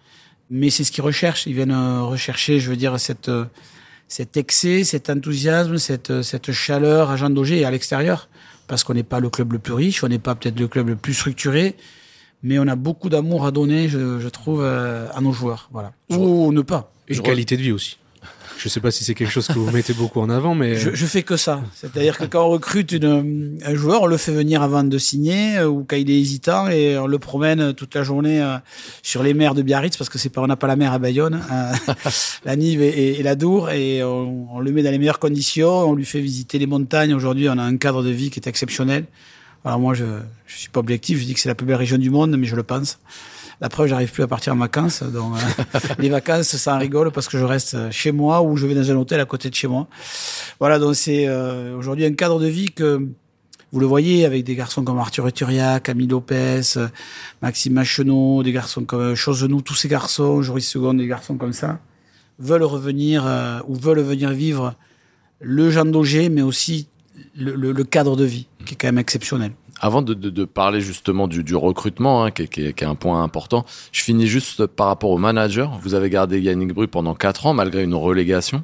[0.49, 1.45] Mais c'est ce qu'ils recherchent.
[1.45, 3.29] Ils viennent rechercher, je veux dire, cette,
[4.07, 8.29] cet excès, cet enthousiasme, cette, cette chaleur à Jean Daugé et à l'extérieur
[8.69, 10.89] parce qu'on n'est pas le club le plus riche, on n'est pas peut-être le club
[10.89, 11.75] le plus structuré,
[12.43, 15.69] mais on a beaucoup d'amour à donner, je, trouve, euh, à nos joueurs.
[15.73, 15.91] Voilà.
[16.11, 16.93] Ou ne pas.
[17.07, 17.97] Une qualité de vie aussi.
[18.59, 20.75] Je ne sais pas si c'est quelque chose que vous mettez beaucoup en avant, mais
[20.75, 21.61] je, je fais que ça.
[21.75, 25.59] C'est-à-dire que quand on recrute une, un joueur, on le fait venir avant de signer
[25.59, 28.57] euh, ou quand il est hésitant et on le promène toute la journée euh,
[29.01, 30.99] sur les mers de Biarritz parce que c'est pas on n'a pas la mer à
[30.99, 31.93] Bayonne, euh,
[32.43, 35.89] la Nive et, la Dour et on, on, le met dans les meilleures conditions.
[35.89, 37.13] On lui fait visiter les montagnes.
[37.13, 39.05] Aujourd'hui, on a un cadre de vie qui est exceptionnel.
[39.63, 40.03] Alors moi, je
[40.47, 41.19] je suis pas objectif.
[41.19, 42.99] Je dis que c'est la plus belle région du monde, mais je le pense.
[43.61, 45.03] La preuve, j'arrive plus à partir en vacances.
[45.03, 48.65] Donc, euh, les vacances, ça en rigole parce que je reste chez moi ou je
[48.65, 49.87] vais dans un hôtel à côté de chez moi.
[50.59, 53.05] Voilà, donc c'est euh, aujourd'hui un cadre de vie que
[53.71, 56.61] vous le voyez avec des garçons comme Arthur Eturia, Camille Lopez,
[57.41, 61.79] Maxime Machenot, des garçons comme Chosenou, tous ces garçons, Joris Second, des garçons comme ça,
[62.39, 64.75] veulent revenir euh, ou veulent venir vivre
[65.41, 66.87] le Jean Daugé, mais aussi
[67.35, 69.51] le cadre de vie qui est quand même exceptionnel.
[69.81, 72.95] Avant de, de, de, parler justement du, du recrutement, hein, qui, qui, qui, est un
[72.95, 75.79] point important, je finis juste par rapport au manager.
[75.81, 78.63] Vous avez gardé Yannick Bru pendant quatre ans malgré une relégation.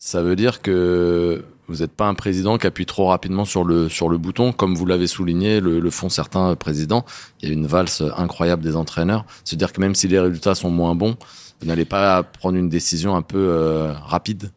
[0.00, 3.88] Ça veut dire que vous n'êtes pas un président qui appuie trop rapidement sur le
[3.88, 7.04] sur le bouton, comme vous l'avez souligné, le, le, font certains présidents.
[7.40, 9.24] Il y a une valse incroyable des entraîneurs.
[9.44, 11.16] C'est-à-dire que même si les résultats sont moins bons,
[11.60, 14.50] vous n'allez pas prendre une décision un peu euh, rapide.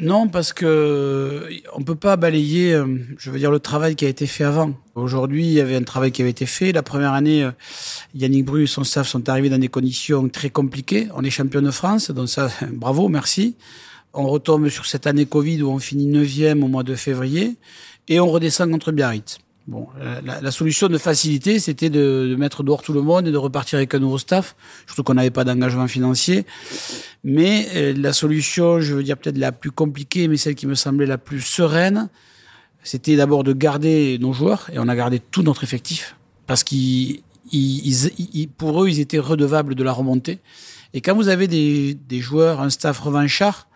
[0.00, 2.86] Non, parce que on peut pas balayer, euh,
[3.18, 4.72] je veux dire, le travail qui a été fait avant.
[4.94, 6.72] Aujourd'hui, il y avait un travail qui avait été fait.
[6.72, 7.50] La première année, euh,
[8.14, 11.08] Yannick Bru et son staff sont arrivés dans des conditions très compliquées.
[11.14, 13.56] On est champion de France, donc ça, bravo, merci.
[14.14, 17.56] On retombe sur cette année Covid où on finit 9e au mois de février
[18.08, 19.38] et on redescend contre Biarritz.
[19.70, 19.86] Bon,
[20.24, 23.36] la, la, solution de facilité, c'était de, de, mettre dehors tout le monde et de
[23.36, 26.44] repartir avec un nouveau staff, surtout qu'on n'avait pas d'engagement financier.
[27.22, 30.74] Mais euh, la solution, je veux dire peut-être la plus compliquée, mais celle qui me
[30.74, 32.08] semblait la plus sereine,
[32.82, 36.16] c'était d'abord de garder nos joueurs, et on a gardé tout notre effectif,
[36.48, 37.20] parce qu'ils,
[37.52, 40.40] ils, ils, pour eux, ils étaient redevables de la remontée.
[40.94, 43.68] Et quand vous avez des, des joueurs, un staff revanchard,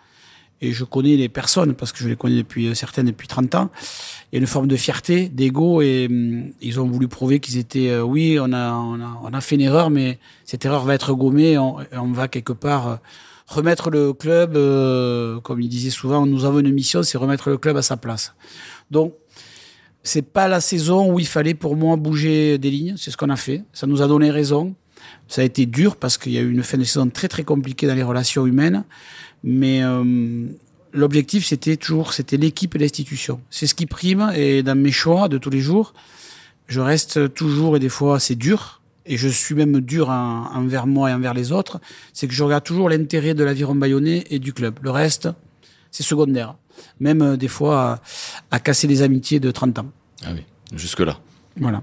[0.60, 3.70] et je connais les personnes parce que je les connais depuis certaines depuis 30 ans.
[4.32, 7.58] Il y a une forme de fierté, d'ego et hum, ils ont voulu prouver qu'ils
[7.58, 10.84] étaient euh, oui, on a, on a on a fait une erreur mais cette erreur
[10.84, 12.96] va être gommée on, on va quelque part euh,
[13.46, 17.58] remettre le club euh, comme il disait souvent nous avons une mission, c'est remettre le
[17.58, 18.34] club à sa place.
[18.90, 19.14] Donc
[20.02, 23.30] c'est pas la saison où il fallait pour moi bouger des lignes, c'est ce qu'on
[23.30, 23.64] a fait.
[23.72, 24.74] Ça nous a donné raison.
[25.28, 27.42] Ça a été dur parce qu'il y a eu une fin de saison très très
[27.42, 28.84] compliquée dans les relations humaines.
[29.46, 30.46] Mais euh,
[30.94, 33.42] l'objectif, c'était toujours, c'était l'équipe et l'institution.
[33.50, 34.32] C'est ce qui prime.
[34.34, 35.92] Et dans mes choix de tous les jours,
[36.66, 38.80] je reste toujours, et des fois, c'est dur.
[39.04, 41.78] Et je suis même dur en, envers moi et envers les autres.
[42.14, 44.78] C'est que je regarde toujours l'intérêt de l'aviron bayonnais et du club.
[44.80, 45.28] Le reste,
[45.90, 46.54] c'est secondaire.
[46.98, 48.00] Même euh, des fois,
[48.50, 49.86] à, à casser des amitiés de 30 ans.
[50.24, 50.40] Ah oui,
[50.74, 51.18] jusque-là.
[51.60, 51.82] Voilà.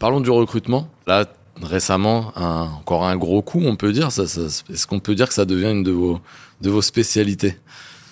[0.00, 0.88] Parlons du recrutement.
[1.06, 1.24] Là,
[1.62, 4.12] récemment, encore un gros coup, on peut dire.
[4.12, 6.20] Ça, Est-ce qu'on peut dire que ça devient une de vos,
[6.60, 7.56] de vos spécialités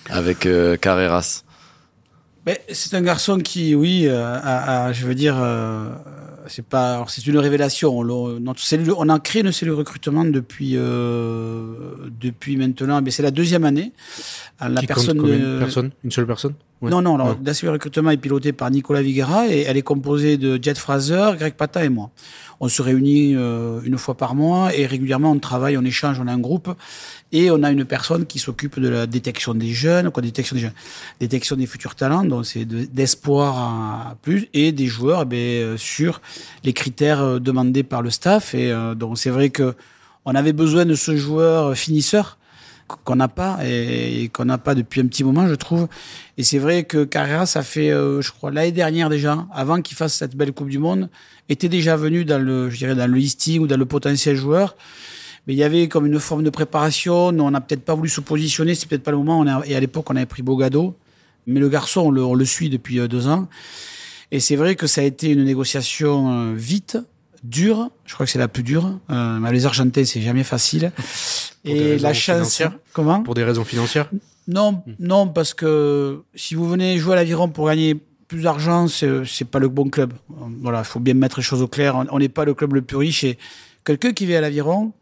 [0.09, 1.43] avec euh, Carreras?
[2.71, 5.89] C'est un garçon qui, oui, euh, a, a, je veux dire, euh,
[6.47, 7.97] c'est pas, c'est une révélation.
[7.97, 11.63] On, notre cellule, on a créé une cellule recrutement depuis, euh,
[12.19, 13.01] depuis maintenant.
[13.01, 13.91] Mais c'est la deuxième année.
[14.61, 16.53] La qui personne, compte de personne, une seule personne?
[16.81, 16.89] Ouais.
[16.89, 17.37] Non, non, alors, ouais.
[17.43, 21.31] la cellule recrutement est pilotée par Nicolas Viguera et elle est composée de Jet Fraser,
[21.37, 22.09] Greg Pata et moi.
[22.61, 26.33] On se réunit une fois par mois et régulièrement on travaille, on échange, on a
[26.33, 26.73] un groupe
[27.31, 30.63] et on a une personne qui s'occupe de la détection des jeunes, quoi, détection des
[30.63, 30.73] jeunes,
[31.19, 35.75] détection des futurs talents, donc c'est d'espoir de, à plus et des joueurs, eh bien,
[35.77, 36.21] sur
[36.63, 39.75] les critères demandés par le staff et euh, donc c'est vrai que
[40.25, 42.37] on avait besoin de ce joueur finisseur
[43.03, 45.87] qu'on n'a pas et, qu'on n'a pas depuis un petit moment, je trouve.
[46.37, 49.95] Et c'est vrai que Carrera, ça fait, euh, je crois, l'année dernière déjà, avant qu'il
[49.95, 51.09] fasse cette belle Coupe du Monde,
[51.49, 54.75] était déjà venu dans le, je dirais, dans le listing ou dans le potentiel joueur.
[55.49, 57.29] Mais il y avait comme une forme de préparation.
[57.29, 58.75] On n'a peut-être pas voulu se positionner.
[58.75, 59.39] C'est peut-être pas le moment.
[59.39, 60.95] On a, et à l'époque, on avait pris Bogado.
[61.47, 63.47] Mais le garçon, on le, on le suit depuis deux ans.
[64.29, 66.99] Et c'est vrai que ça a été une négociation vite,
[67.43, 67.89] dure.
[68.05, 68.99] Je crois que c'est la plus dure.
[69.09, 70.91] Euh, les Argentins, c'est jamais facile.
[71.65, 72.61] et la chance.
[72.93, 73.23] Comment?
[73.23, 74.11] Pour des raisons financières
[74.47, 79.45] Non, non, parce que si vous venez jouer à l'aviron pour gagner plus d'argent, c'est
[79.49, 80.13] pas le bon club.
[80.61, 82.05] Voilà, il faut bien mettre les choses au clair.
[82.11, 83.23] On n'est pas le club le plus riche.
[83.23, 83.39] Et
[83.83, 84.93] quelqu'un qui vit à l'aviron,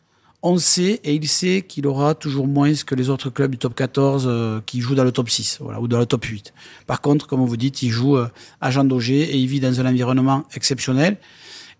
[0.43, 3.73] on sait et il sait qu'il aura toujours moins que les autres clubs du top
[3.75, 6.53] 14 euh, qui jouent dans le top 6 voilà, ou dans le top 8.
[6.85, 8.27] Par contre, comme vous dites, il joue euh,
[8.61, 11.17] à Jean Daugé et il vit dans un environnement exceptionnel.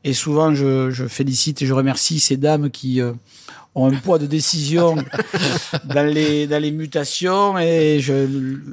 [0.03, 3.13] Et souvent, je, je, félicite et je remercie ces dames qui euh,
[3.75, 4.95] ont un poids de décision
[5.85, 7.59] dans, les, dans les mutations.
[7.59, 8.27] Et je,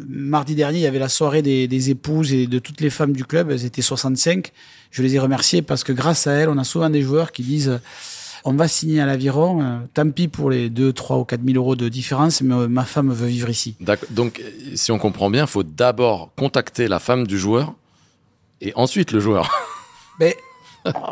[0.08, 3.12] mardi dernier, il y avait la soirée des, des épouses et de toutes les femmes
[3.12, 3.50] du club.
[3.50, 4.50] Elles étaient 65.
[4.90, 7.42] Je les ai remerciées parce que grâce à elles, on a souvent des joueurs qui
[7.42, 7.80] disent
[8.44, 11.56] on va signer à l'aviron, euh, tant pis pour les 2, 3 ou 4 000
[11.56, 13.76] euros de différence, mais euh, ma femme veut vivre ici.
[14.10, 14.42] Donc,
[14.74, 17.74] si on comprend bien, il faut d'abord contacter la femme du joueur
[18.60, 19.50] et ensuite le joueur.
[20.20, 20.36] Mais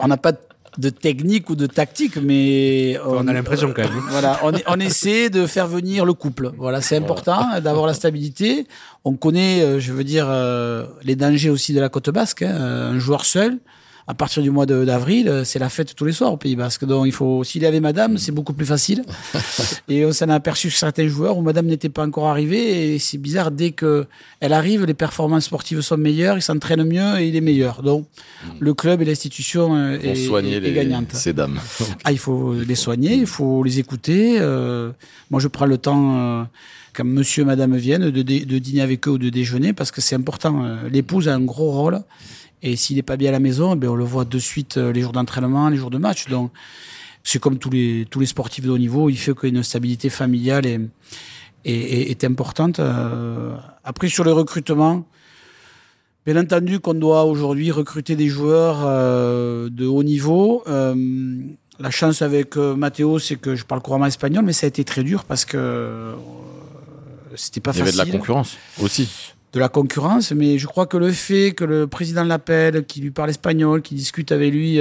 [0.01, 0.33] on n'a pas
[0.79, 4.03] de technique ou de tactique, mais on, on a l'impression euh, quand même.
[4.09, 6.53] Voilà, on, on, essaie de faire venir le couple.
[6.57, 7.61] Voilà, c'est important voilà.
[7.61, 8.67] d'avoir la stabilité.
[9.05, 12.43] On connaît, je veux dire, euh, les dangers aussi de la côte basque.
[12.43, 12.55] Hein.
[12.55, 13.59] Un joueur seul,
[14.07, 16.85] à partir du mois d'avril, c'est la fête tous les soirs au Pays Basque.
[16.85, 19.05] Donc il faut, s'il y avait Madame, c'est beaucoup plus facile.
[19.89, 22.95] et on s'en a aperçu sur certains joueurs où Madame n'était pas encore arrivée.
[22.95, 24.07] Et c'est bizarre, dès que
[24.41, 27.83] elle arrive, les performances sportives sont meilleures, il s'entraîne mieux et il est meilleur.
[27.83, 28.49] Donc mmh.
[28.61, 31.13] le club et l'institution euh, est, soigner est, les, est gagnante.
[31.13, 31.61] Ces dames.
[32.05, 34.39] ah, il faut les soigner, il faut les écouter.
[34.41, 34.91] Euh,
[35.31, 36.17] moi, je prends le temps.
[36.17, 36.45] Euh,
[36.93, 40.01] quand monsieur et madame viennent, de, de, dîner avec eux ou de déjeuner, parce que
[40.01, 40.65] c'est important.
[40.65, 42.03] Euh, L'épouse a un gros rôle.
[42.63, 45.01] Et s'il n'est pas bien à la maison, ben on le voit de suite les
[45.01, 46.29] jours d'entraînement, les jours de match.
[46.29, 46.53] Donc,
[47.25, 50.67] c'est comme tous les, tous les sportifs de haut niveau, il fait qu'une stabilité familiale
[50.67, 50.81] est,
[51.65, 52.81] est, est importante.
[52.81, 55.07] Euh, après, sur le recrutement,
[56.27, 60.63] bien entendu qu'on doit aujourd'hui recruter des joueurs euh, de haut niveau.
[60.67, 60.95] Euh,
[61.79, 65.03] la chance avec Matteo, c'est que je parle couramment espagnol, mais ça a été très
[65.03, 66.15] dur parce que
[67.35, 67.95] c'était pas facile.
[67.95, 69.09] Il y avait de la concurrence aussi
[69.53, 73.11] de la concurrence, mais je crois que le fait que le président l'appelle, qu'il lui
[73.11, 74.81] parle espagnol, qu'il discute avec lui,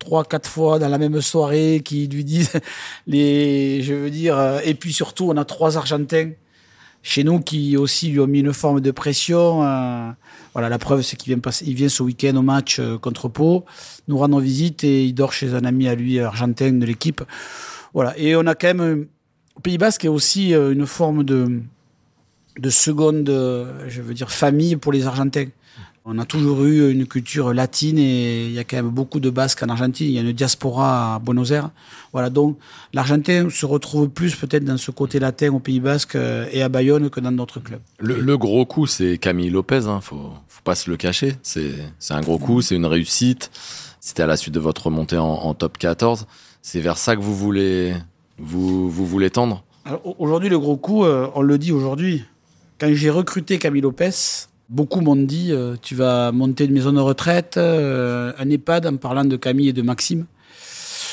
[0.00, 2.50] trois, quatre fois dans la même soirée qui lui disent
[3.06, 6.30] les, je veux dire, euh, et puis surtout, on a trois Argentins
[7.02, 9.62] chez nous qui aussi lui ont mis une forme de pression.
[9.62, 10.10] Euh,
[10.52, 13.28] voilà, la preuve, c'est qu'il vient passer, il vient ce week-end au match euh, contre
[13.28, 13.64] Pau,
[14.08, 17.22] nous rendre visite et il dort chez un ami à lui argentin de l'équipe.
[17.94, 19.06] Voilà, et on a quand même
[19.56, 21.60] au Pays Basque, aussi une forme de
[22.60, 23.26] de seconde,
[23.88, 25.46] je veux dire, famille pour les Argentins.
[26.06, 29.28] On a toujours eu une culture latine et il y a quand même beaucoup de
[29.28, 30.08] Basques en Argentine.
[30.08, 31.70] Il y a une diaspora à Buenos Aires.
[32.12, 32.56] Voilà, donc
[32.94, 36.70] l'Argentin se retrouve plus peut-être dans ce côté latin au Pays Basque euh, et à
[36.70, 37.82] Bayonne que dans d'autres clubs.
[37.98, 39.86] Le, gros coup, c'est Camille Lopez.
[39.86, 40.00] Hein.
[40.00, 41.36] Faut, faut pas se le cacher.
[41.42, 43.50] C'est, c'est un gros coup, c'est une réussite.
[44.00, 46.26] C'était à la suite de votre remontée en, top 14.
[46.62, 47.94] C'est vers ça que vous voulez,
[48.38, 49.62] vous, vous voulez tendre?
[50.18, 52.24] aujourd'hui, le gros coup, euh, on le dit aujourd'hui.
[52.80, 57.00] Quand j'ai recruté Camille Lopez, Beaucoup m'ont dit euh, tu vas monter une maison de
[57.00, 60.26] retraite, euh, un EHPAD, en parlant de Camille et de Maxime.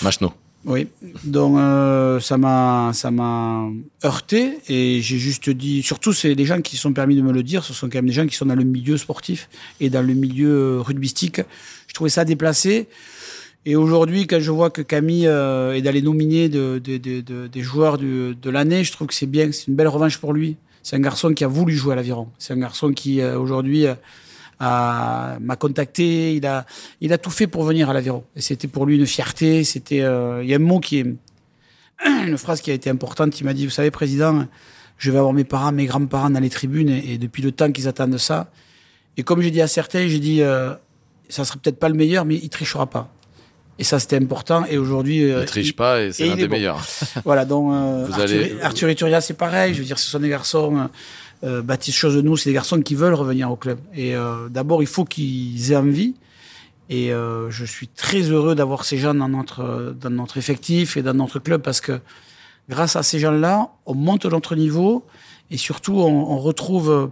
[0.03, 0.32] Machno.
[0.63, 0.88] Oui,
[1.23, 3.65] donc euh, ça m'a ça m'a
[4.06, 7.41] heurté et j'ai juste dit surtout c'est des gens qui sont permis de me le
[7.41, 9.49] dire, ce sont quand même des gens qui sont dans le milieu sportif
[9.80, 11.41] et dans le milieu rugbystique.
[11.88, 12.88] Je trouvais ça déplacé.
[13.65, 18.49] Et aujourd'hui, quand je vois que Camille est dans les nominés de, des joueurs de
[18.49, 20.58] l'année, je trouve que c'est bien, c'est une belle revanche pour lui.
[20.88, 22.30] C'est un garçon qui a voulu jouer à l'aviron.
[22.38, 23.93] C'est un garçon qui euh, aujourd'hui euh,
[24.62, 26.34] m'a contacté.
[26.34, 26.65] Il a,
[27.02, 28.23] il a tout fait pour venir à l'aviron.
[28.38, 29.65] Et c'était pour lui une fierté.
[29.65, 31.15] C'était, euh, il y a un mot qui est,
[32.26, 33.38] une phrase qui a été importante.
[33.38, 34.45] Il m'a dit, vous savez, président,
[34.97, 37.89] je vais avoir mes parents, mes grands-parents dans les tribunes et, depuis le temps qu'ils
[37.89, 38.50] attendent ça.
[39.17, 40.39] Et comme j'ai dit à certains, j'ai dit,
[41.28, 43.13] ça serait peut-être pas le meilleur, mais il trichera pas.
[43.80, 44.66] Et ça, c'était important.
[44.66, 46.84] Et aujourd'hui, il triche pas et c'est l'un des meilleurs.
[47.26, 47.46] voilà.
[47.46, 48.08] Donc, euh,
[48.63, 49.22] Arthur, allez...
[49.22, 49.74] c'est pareil.
[49.74, 50.90] Je veux dire, ce sont des garçons.
[51.44, 53.80] Euh, Baptiste nous c'est des garçons qui veulent revenir au club.
[53.94, 56.16] Et euh, d'abord, il faut qu'ils aient envie.
[56.90, 61.04] Et euh, je suis très heureux d'avoir ces gens dans notre dans notre effectif et
[61.04, 62.00] dans notre club parce que
[62.70, 65.06] grâce à ces gens-là, on monte notre niveau
[65.52, 67.12] et surtout on, on retrouve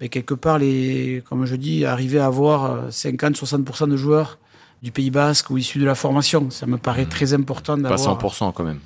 [0.00, 4.38] ben, quelque part les, comme je dis, arriver à avoir 50-60% de joueurs
[4.84, 6.50] du Pays Basque ou issus de la formation.
[6.50, 8.18] Ça me paraît très important d'avoir.
[8.18, 8.80] Pas 100% quand même.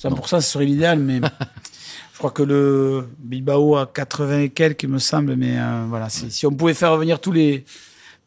[0.00, 1.20] 100%, ce serait l'idéal, mais
[2.12, 5.34] je crois que le Bilbao a 80 et quelques, il me semble.
[5.34, 7.64] Mais euh, voilà, si on pouvait faire revenir tous les,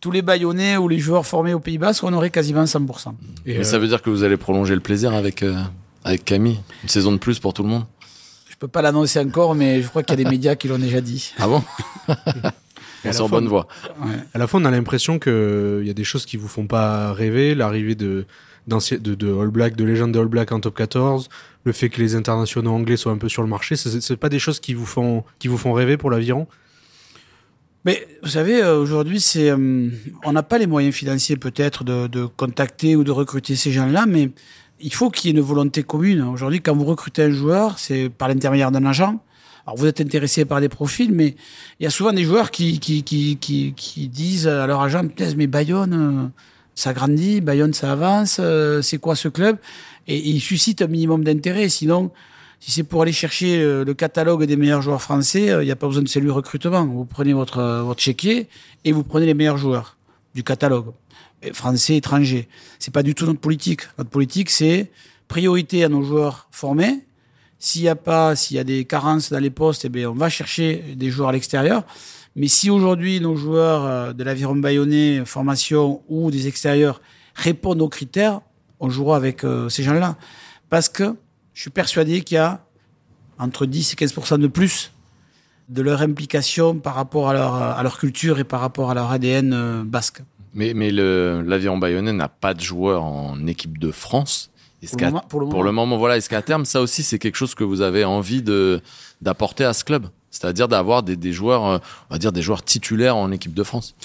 [0.01, 3.13] tous les Bayonnais ou les joueurs formés au Pays Basque, on aurait quasiment 100%.
[3.45, 5.55] Et mais ça veut dire que vous allez prolonger le plaisir avec, euh,
[6.03, 6.59] avec Camille?
[6.83, 7.85] Une saison de plus pour tout le monde?
[8.49, 10.77] Je peux pas l'annoncer encore, mais je crois qu'il y a des médias qui l'ont
[10.77, 11.31] déjà dit.
[11.39, 11.63] Ah bon?
[13.05, 13.67] on en bonne voie.
[14.33, 17.13] À la fois, on a l'impression qu'il y a des choses qui vous font pas
[17.13, 18.25] rêver, l'arrivée de,
[18.67, 21.29] de, de All Black, de légende de All Black en top 14,
[21.63, 24.39] le fait que les internationaux anglais soient un peu sur le marché, c'est pas des
[24.39, 26.47] choses qui vous font, qui vous font rêver pour l'aviron?
[27.85, 29.89] Mais vous savez, euh, aujourd'hui, c'est, euh,
[30.23, 34.05] on n'a pas les moyens financiers peut-être de, de, contacter ou de recruter ces gens-là,
[34.05, 34.31] mais
[34.79, 36.21] il faut qu'il y ait une volonté commune.
[36.21, 39.21] Aujourd'hui, quand vous recrutez un joueur, c'est par l'intermédiaire d'un agent.
[39.65, 41.35] Alors vous êtes intéressé par des profils, mais
[41.79, 45.03] il y a souvent des joueurs qui, qui, qui, qui, disent à leur agent,
[45.37, 46.27] mais Bayonne, euh,
[46.75, 49.57] ça grandit, Bayonne, ça avance, euh, c'est quoi ce club?
[50.07, 51.69] Et, ils suscitent un minimum d'intérêt.
[51.69, 52.11] Sinon,
[52.59, 55.77] si c'est pour aller chercher euh, le catalogue des meilleurs joueurs français, il n'y a
[55.77, 56.85] pas besoin de cellule recrutement.
[56.85, 58.49] Vous prenez votre, votre chéquier
[58.83, 59.95] et vous prenez les meilleurs joueurs
[60.35, 60.91] du catalogue,
[61.53, 62.49] français, étrangers.
[62.79, 63.81] C'est pas du tout notre politique.
[63.97, 64.91] Notre politique, c'est
[65.29, 67.05] priorité à nos joueurs formés
[67.63, 70.13] s'il y a pas, s'il y a des carences dans les postes, eh bien, on
[70.13, 71.85] va chercher des joueurs à l'extérieur.
[72.35, 77.01] Mais si aujourd'hui nos joueurs euh, de l'aviron bayonnais, formation ou des extérieurs
[77.35, 78.41] répondent aux critères,
[78.81, 80.17] on jouera avec euh, ces gens-là.
[80.69, 81.15] Parce que
[81.53, 82.65] je suis persuadé qu'il y a
[83.39, 84.91] entre 10 et 15% de plus
[85.69, 89.83] de leur implication par rapport à leur, culture et par rapport à leur ADN euh,
[89.85, 90.21] basque.
[90.53, 94.51] Mais, mais l'aviron bayonnais n'a pas de joueurs en équipe de France
[95.29, 98.03] pour, le moment, voilà, est-ce qu'à terme, ça aussi, c'est quelque chose que vous avez
[98.03, 98.81] envie de
[99.21, 101.77] d'apporter à ce club, c'est-à-dire d'avoir des, joueurs, euh,
[102.09, 103.95] on va dire des joueurs titulaires en équipe de France?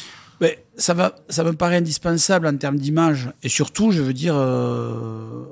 [0.40, 4.34] Mais ça va, ça me paraît indispensable en termes d'image et surtout, je veux dire,
[4.36, 5.42] euh,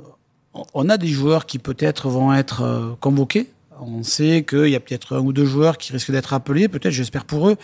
[0.72, 3.50] on a des joueurs qui peut-être vont être euh, convoqués.
[3.80, 6.92] On sait qu'il y a peut-être un ou deux joueurs qui risquent d'être appelés, peut-être,
[6.92, 7.56] j'espère pour eux.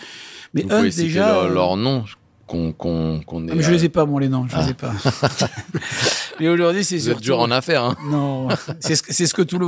[0.53, 2.03] Mais un déjà, leur, leur nom
[2.71, 4.91] qu'on qu'on ah, Je les ai pas, moi, les noms, je les ai ah.
[5.39, 5.49] pas.
[6.39, 7.21] Mais aujourd'hui, c'est surtout...
[7.21, 7.97] dur en affaires, hein.
[8.09, 8.47] Non,
[8.79, 9.67] c'est ce, ce, que tout le,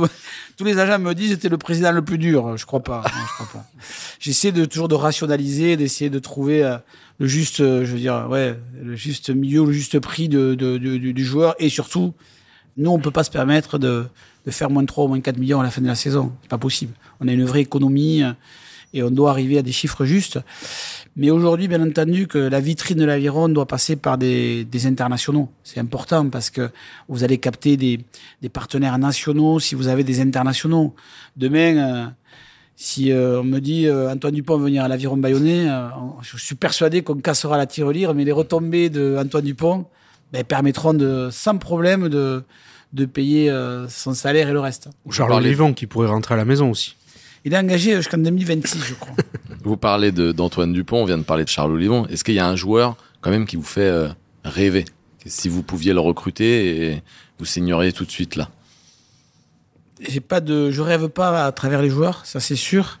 [0.56, 2.56] tous les agents me disent, c'était le président le plus dur.
[2.56, 3.02] Je crois pas.
[3.06, 3.66] je crois pas.
[4.20, 6.78] J'essaie de toujours de rationaliser, d'essayer de trouver euh,
[7.18, 10.76] le juste, euh, je veux dire, ouais, le juste milieu, le juste prix de, de,
[10.78, 11.54] du joueur.
[11.58, 12.14] Et surtout,
[12.76, 14.06] nous, on peut pas se permettre de,
[14.46, 15.94] de faire moins de 3 ou moins de 4 millions à la fin de la
[15.94, 16.32] saison.
[16.42, 16.92] C'est pas possible.
[17.20, 18.22] On a une vraie économie.
[18.96, 20.38] Et on doit arriver à des chiffres justes.
[21.16, 25.48] Mais aujourd'hui, bien entendu, que la vitrine de l'aviron doit passer par des, des internationaux.
[25.64, 26.70] C'est important parce que
[27.08, 28.00] vous allez capter des,
[28.40, 30.94] des, partenaires nationaux si vous avez des internationaux.
[31.36, 32.06] Demain, euh,
[32.74, 35.68] si euh, on me dit euh, Antoine Dupont va venir à l'aviron bayonnais,
[36.22, 39.86] je suis persuadé qu'on cassera la tirelire, mais les retombées de Antoine Dupont
[40.32, 42.42] ben, permettront de, sans problème de,
[42.94, 43.54] de payer
[43.88, 44.88] son salaire et le reste.
[45.04, 46.96] Ou Charles Olivon qui pourrait rentrer à la maison aussi.
[47.46, 49.14] Il est engagé jusqu'en 2026, je crois.
[49.62, 52.04] vous parlez d'Antoine Dupont, on vient de parler de Charles Olivon.
[52.08, 54.08] Est-ce qu'il y a un joueur quand même qui vous fait euh,
[54.44, 54.84] rêver?
[55.26, 57.02] Si vous pouviez le recruter, et
[57.38, 58.50] vous signeriez tout de suite là?
[60.00, 62.98] J'ai pas de, je rêve pas à travers les joueurs, ça c'est sûr.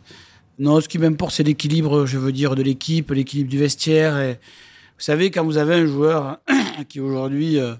[0.60, 4.16] Non, ce qui m'importe, c'est l'équilibre, je veux dire, de l'équipe, l'équilibre du vestiaire.
[4.20, 6.38] Et vous savez, quand vous avez un joueur
[6.88, 7.74] qui aujourd'hui euh,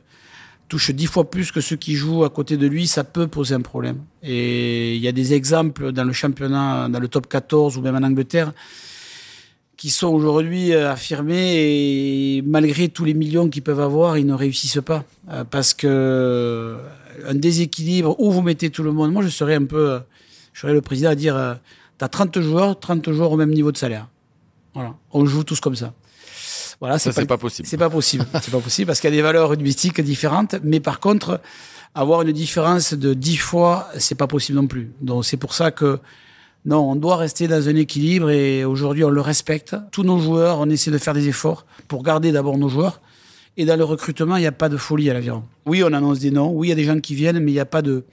[0.68, 3.54] touche dix fois plus que ceux qui jouent à côté de lui, ça peut poser
[3.54, 3.98] un problème.
[4.22, 7.94] Et il y a des exemples dans le championnat, dans le top 14 ou même
[7.94, 8.52] en Angleterre,
[9.76, 14.34] qui sont aujourd'hui euh, affirmés et malgré tous les millions qu'ils peuvent avoir, ils ne
[14.34, 15.04] réussissent pas.
[15.30, 16.78] Euh, parce que euh,
[17.26, 20.00] un déséquilibre où vous mettez tout le monde, moi je serais un peu,
[20.52, 21.58] je serais le président à dire,
[21.98, 24.08] tu as 30 joueurs, 30 joueurs au même niveau de salaire.
[24.74, 24.94] Voilà.
[25.12, 25.94] On joue tous comme ça.
[26.80, 27.66] Voilà, c'est pas, possible.
[27.66, 28.26] C'est pas possible.
[28.42, 30.56] c'est pas possible parce qu'il y a des valeurs rugbystiques différentes.
[30.62, 31.40] Mais par contre,
[31.94, 34.92] avoir une différence de 10 fois, c'est pas possible non plus.
[35.00, 35.98] Donc c'est pour ça que
[36.66, 39.76] non, on doit rester dans un équilibre et aujourd'hui on le respecte.
[39.92, 43.00] Tous nos joueurs, on essaie de faire des efforts pour garder d'abord nos joueurs.
[43.56, 45.44] Et dans le recrutement, il n'y a pas de folie à l'aviron.
[45.64, 46.50] Oui, on annonce des noms.
[46.50, 48.04] Oui, il y a des gens qui viennent, mais il n'y a pas de,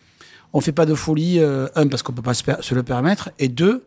[0.53, 1.39] on fait pas de folie.
[1.39, 3.84] Euh, un, parce qu'on peut pas se le permettre, et deux,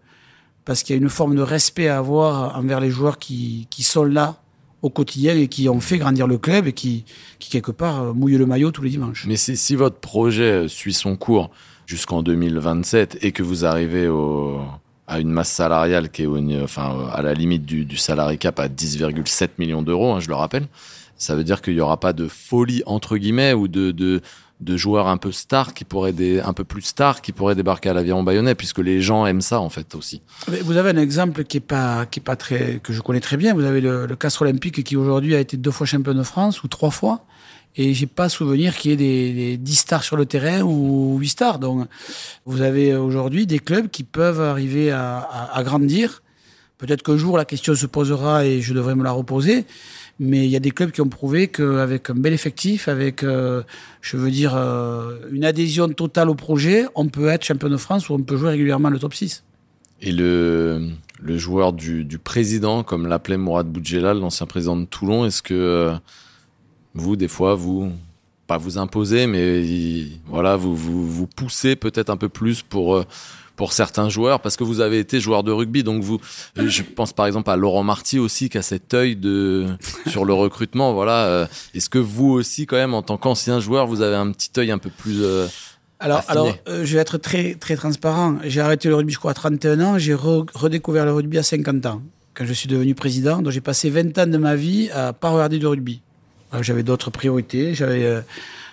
[0.66, 3.82] parce qu'il y a une forme de respect à avoir envers les joueurs qui, qui
[3.82, 4.42] sont là
[4.86, 7.04] au quotidien et qui ont fait grandir le club et qui,
[7.38, 9.26] qui quelque part, euh, mouillent le maillot tous les dimanches.
[9.26, 11.50] Mais si, votre projet suit son cours
[11.86, 14.08] jusqu'en 2027 et que vous arrivez
[15.06, 18.58] à une masse salariale qui est au, enfin, à la limite du, du salarié cap
[18.58, 20.66] à 10,7 millions d'euros, hein, je le rappelle,
[21.16, 24.20] ça veut dire qu'il n'y aura pas de folie, entre guillemets, ou de,
[24.60, 27.90] de joueurs un peu stars qui pourraient des un peu plus stars qui pourraient débarquer
[27.90, 30.22] à l'aviron bayonnais puisque les gens aiment ça en fait aussi.
[30.64, 33.36] Vous avez un exemple qui est pas qui est pas très que je connais très
[33.36, 33.54] bien.
[33.54, 36.68] Vous avez le, le Olympique qui aujourd'hui a été deux fois champion de France ou
[36.68, 37.24] trois fois.
[37.78, 41.18] Et j'ai pas souvenir qu'il y ait des, des 10 stars sur le terrain ou
[41.18, 41.58] 8 stars.
[41.58, 41.86] Donc,
[42.46, 46.22] vous avez aujourd'hui des clubs qui peuvent arriver à, à, à grandir.
[46.78, 49.66] Peut-être qu'un jour la question se posera et je devrais me la reposer.
[50.18, 53.62] Mais il y a des clubs qui ont prouvé qu'avec un bel effectif, avec, euh,
[54.00, 58.08] je veux dire, euh, une adhésion totale au projet, on peut être champion de France
[58.08, 59.44] ou on peut jouer régulièrement le top 6.
[60.00, 60.90] Et le,
[61.22, 65.94] joueur du, du président, comme l'appelait Mourad Boudjelal, l'ancien président de Toulon, est-ce que euh,
[66.94, 67.92] vous, des fois, vous,
[68.46, 73.04] pas vous imposez, mais voilà, vous, vous, vous poussez peut-être un peu plus pour
[73.56, 76.20] pour certains joueurs parce que vous avez été joueur de rugby donc vous
[76.56, 79.66] je pense par exemple à Laurent Marty aussi qui a cet œil de
[80.06, 83.86] sur le recrutement voilà euh, est-ce que vous aussi quand même en tant qu'ancien joueur
[83.86, 85.46] vous avez un petit œil un peu plus euh,
[85.98, 88.36] alors, alors euh, je vais être très très transparent.
[88.44, 89.98] J'ai arrêté le rugby, je crois, à 31 ans.
[89.98, 92.02] J'ai redécouvert le rugby à 50 ans,
[92.34, 93.40] quand je suis devenu président.
[93.40, 96.02] Donc, j'ai passé 20 ans de ma vie à pas regarder du rugby.
[96.60, 97.72] J'avais d'autres priorités.
[97.72, 98.22] J'avais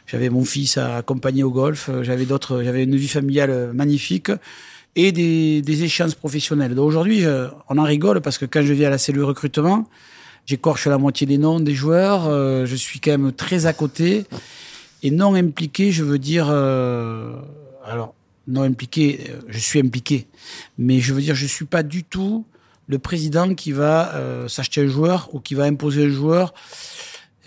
[0.06, 1.90] j'avais mon fils à accompagner au golf.
[2.02, 2.62] J'avais d'autres.
[2.62, 4.30] J'avais une vie familiale magnifique
[4.96, 6.76] et des, des échanges professionnels.
[6.76, 7.26] Donc aujourd'hui,
[7.70, 9.88] on en rigole parce que quand je viens à la cellule recrutement,
[10.46, 12.28] j'écorche la moitié des noms des joueurs.
[12.28, 14.26] Euh, je suis quand même très à côté
[15.02, 15.92] et non impliqué.
[15.92, 17.36] Je veux dire, euh,
[17.86, 18.14] alors
[18.48, 20.28] non impliqué, euh, je suis impliqué,
[20.78, 22.46] mais je veux dire, je suis pas du tout
[22.88, 26.54] le président qui va euh, s'acheter un joueur ou qui va imposer un joueur.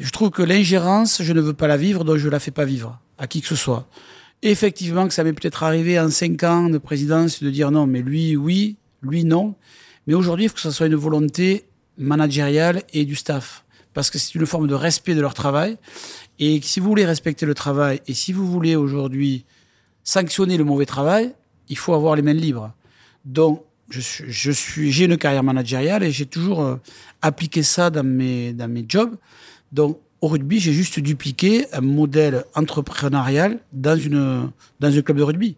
[0.00, 2.64] Je trouve que l'ingérence, je ne veux pas la vivre, donc je la fais pas
[2.64, 3.86] vivre à qui que ce soit
[4.42, 8.02] effectivement que ça m'est peut-être arrivé en cinq ans de présidence de dire non, mais
[8.02, 9.54] lui, oui, lui, non.
[10.06, 11.66] Mais aujourd'hui, il faut que ce soit une volonté
[11.98, 13.64] managériale et du staff.
[13.94, 15.78] Parce que c'est une forme de respect de leur travail.
[16.38, 19.46] Et si vous voulez respecter le travail et si vous voulez aujourd'hui
[20.04, 21.32] sanctionner le mauvais travail,
[21.68, 22.72] il faut avoir les mains libres.
[23.24, 26.76] Donc, je suis, j'ai une carrière managériale et j'ai toujours euh,
[27.22, 29.16] appliqué ça dans mes, dans mes jobs.
[29.72, 34.50] Donc, au rugby, j'ai juste dupliqué un modèle entrepreneurial dans, une,
[34.80, 35.56] dans un club de rugby.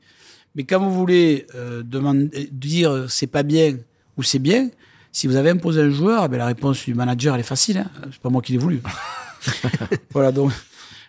[0.55, 3.77] Mais quand vous voulez euh, demander, dire c'est pas bien
[4.17, 4.71] ou c'est bien,
[5.13, 7.79] si vous avez imposé un joueur, eh ben la réponse du manager elle est facile.
[7.79, 7.91] Hein.
[8.11, 8.81] C'est pas moi qui l'ai voulu.
[10.13, 10.53] voilà donc.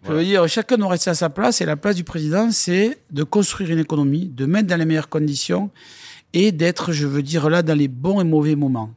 [0.06, 3.00] Je veux dire, chacun doit rester à sa place et la place du président, c'est
[3.12, 5.72] de construire une économie, de mettre dans les meilleures conditions
[6.32, 8.91] et d'être, je veux dire, là dans les bons et mauvais moments.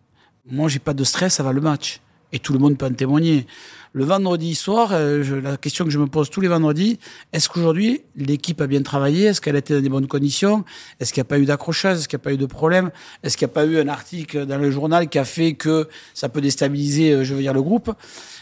[0.49, 2.01] Moi, j'ai pas de stress avant le match
[2.33, 3.47] Et tout le monde peut en témoigner.
[3.95, 6.99] Le vendredi soir, euh, la question que je me pose tous les vendredis,
[7.35, 9.27] est-ce qu'aujourd'hui l'équipe a bien travaillé?
[9.27, 10.65] Est-ce qu'elle été dans des bonnes conditions?
[10.99, 11.99] Est-ce qu'il n'y a pas eu d'accrochage?
[11.99, 12.91] Est-ce qu'il n'y a pas eu de problème?
[13.23, 15.91] Est-ce qu'il n'y a pas eu un article dans le journal qui a fait que
[16.15, 17.93] ça peut déstabiliser, euh, je veux dire, le groupe?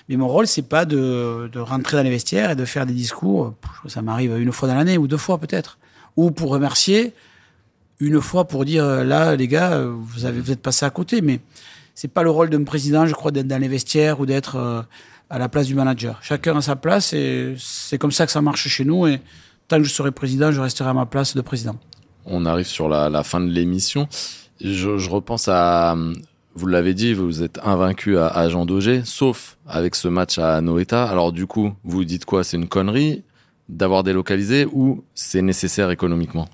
[0.08, 2.94] Mais mon rôle, c'est pas de, de rentrer dans les vestiaires et de faire des
[2.94, 3.54] discours.
[3.88, 5.78] Ça m'arrive une fois dans l'année ou deux fois peut-être,
[6.16, 7.12] ou pour remercier
[7.98, 11.22] une fois pour dire euh, là, les gars, vous avez vous êtes passé à côté,
[11.22, 11.40] mais
[11.96, 14.86] c'est pas le rôle d'un président, je crois, d'être dans les vestiaires ou d'être
[15.30, 16.18] à la place du manager.
[16.22, 19.06] Chacun a sa place et c'est comme ça que ça marche chez nous.
[19.06, 19.20] Et
[19.68, 21.76] tant que je serai président, je resterai à ma place de président.
[22.26, 24.08] On arrive sur la, fin de l'émission.
[24.60, 25.96] Je, repense à,
[26.54, 31.04] vous l'avez dit, vous êtes invaincu à, Jean Daugé, sauf avec ce match à Noeta.
[31.04, 32.42] Alors du coup, vous dites quoi?
[32.44, 33.22] C'est une connerie
[33.68, 36.48] d'avoir délocalisé ou c'est nécessaire économiquement?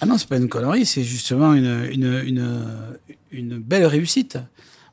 [0.00, 2.66] Ah non, c'est pas une connerie, c'est justement une, une, une,
[3.30, 4.38] une belle réussite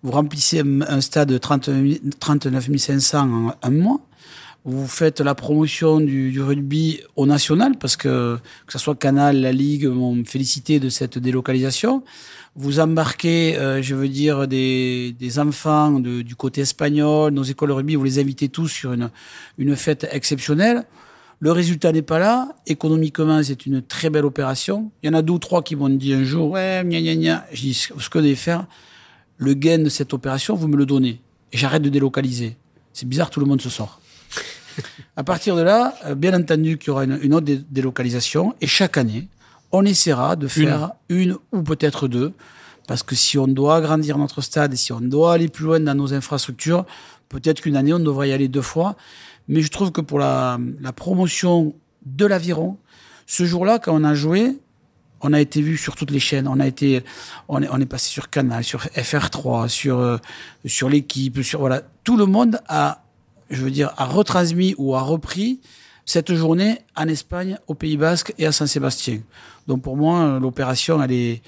[0.04, 4.00] vous remplissez un stade de 39 500 en un mois,
[4.68, 9.54] vous faites la promotion du, rugby au national, parce que que ce soit Canal, la
[9.54, 12.04] Ligue m'ont félicité de cette délocalisation.
[12.58, 17.96] Vous embarquez, euh, je veux dire, des, des enfants du côté espagnol, nos écoles rugby,
[17.96, 19.10] vous les invitez tous sur une,
[19.58, 20.84] une fête exceptionnelle.
[21.40, 22.50] Le résultat n'est pas là.
[22.66, 24.92] Économiquement, c'est une très belle opération.
[25.02, 27.16] Il y en a deux ou trois qui m'ont dit un jour, ouais, gna gna
[27.16, 27.46] gna.
[27.54, 28.66] Je dis, ce que vous devez faire,
[29.38, 31.22] le gain de cette opération, vous me le donnez.
[31.52, 32.58] Et j'arrête de délocaliser.
[32.94, 34.02] C'est bizarre, tout le monde se sort.
[35.16, 38.54] À partir de là, euh, bien entendu qu'il y aura une, autre délocalisation.
[38.62, 39.28] Et chaque année,
[39.72, 42.34] on essaiera de faire une, ou peut-être deux.
[42.88, 45.80] Parce que si on doit agrandir notre stade et si on doit aller plus loin
[45.80, 46.86] dans nos infrastructures,
[47.30, 48.96] peut-être qu'une année, on devrait y aller deux fois.
[49.48, 51.74] Mais je trouve que pour la, la promotion
[52.06, 52.78] de l'aviron,
[53.26, 54.58] ce jour-là, quand on a joué,
[55.22, 56.48] on a été vu sur toutes les chaînes.
[56.48, 57.04] On a été,
[57.48, 60.18] on est, on est passé sur Canal, sur FR3, sur euh,
[60.66, 61.82] sur l'équipe, sur voilà.
[62.04, 63.04] Tout le monde a,
[63.50, 65.60] je veux dire, a retransmis ou a repris
[66.06, 69.20] cette journée en Espagne, au Pays Basque et à Saint-Sébastien.
[69.68, 71.42] Donc pour moi, euh, l'opération, elle est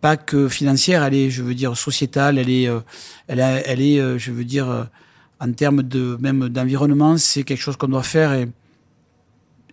[0.00, 2.38] pas que financière, elle est, je veux dire, sociétale.
[2.38, 2.80] Elle est, euh,
[3.28, 4.88] elle, elle est, je veux dire,
[5.40, 8.48] en termes de même d'environnement, c'est quelque chose qu'on doit faire et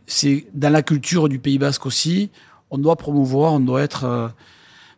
[0.06, 2.30] c'est dans la culture du Pays Basque aussi
[2.74, 4.28] on doit promouvoir, on doit être euh,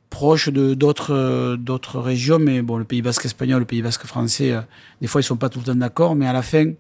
[0.10, 2.40] proche de d'autres euh, d'autres régions.
[2.40, 4.62] Mais bon, le Pays Basque espagnol, le Pays Basque français, euh,
[5.02, 6.16] des fois ils sont pas tout le temps d'accord.
[6.16, 6.74] Mais à la fin, vous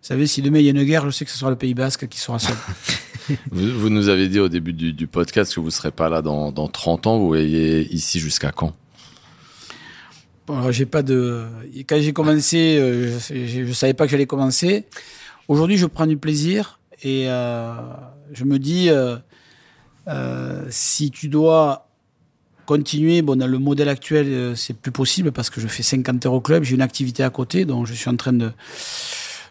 [0.00, 1.74] savez, si demain il y a une guerre, je sais que ce sera le Pays
[1.74, 2.56] Basque qui sera seul.
[3.50, 6.68] vous, nous avez dit au début du, podcast que vous serez pas là dans, dans
[6.68, 7.18] 30 ans.
[7.18, 8.72] Vous voyez ici jusqu'à quand?
[10.46, 11.44] Bon, j'ai pas de.
[11.86, 12.78] Quand j'ai commencé,
[13.28, 14.86] je, ne savais pas que j'allais commencer.
[15.48, 19.16] Aujourd'hui, je prends du plaisir et je me dis, euh,
[20.70, 21.90] si tu dois
[22.70, 26.24] continuer, bon, dans le modèle actuel, euh, c'est plus possible parce que je fais 50
[26.24, 28.52] heures au club, j'ai une activité à côté, donc je suis en train de,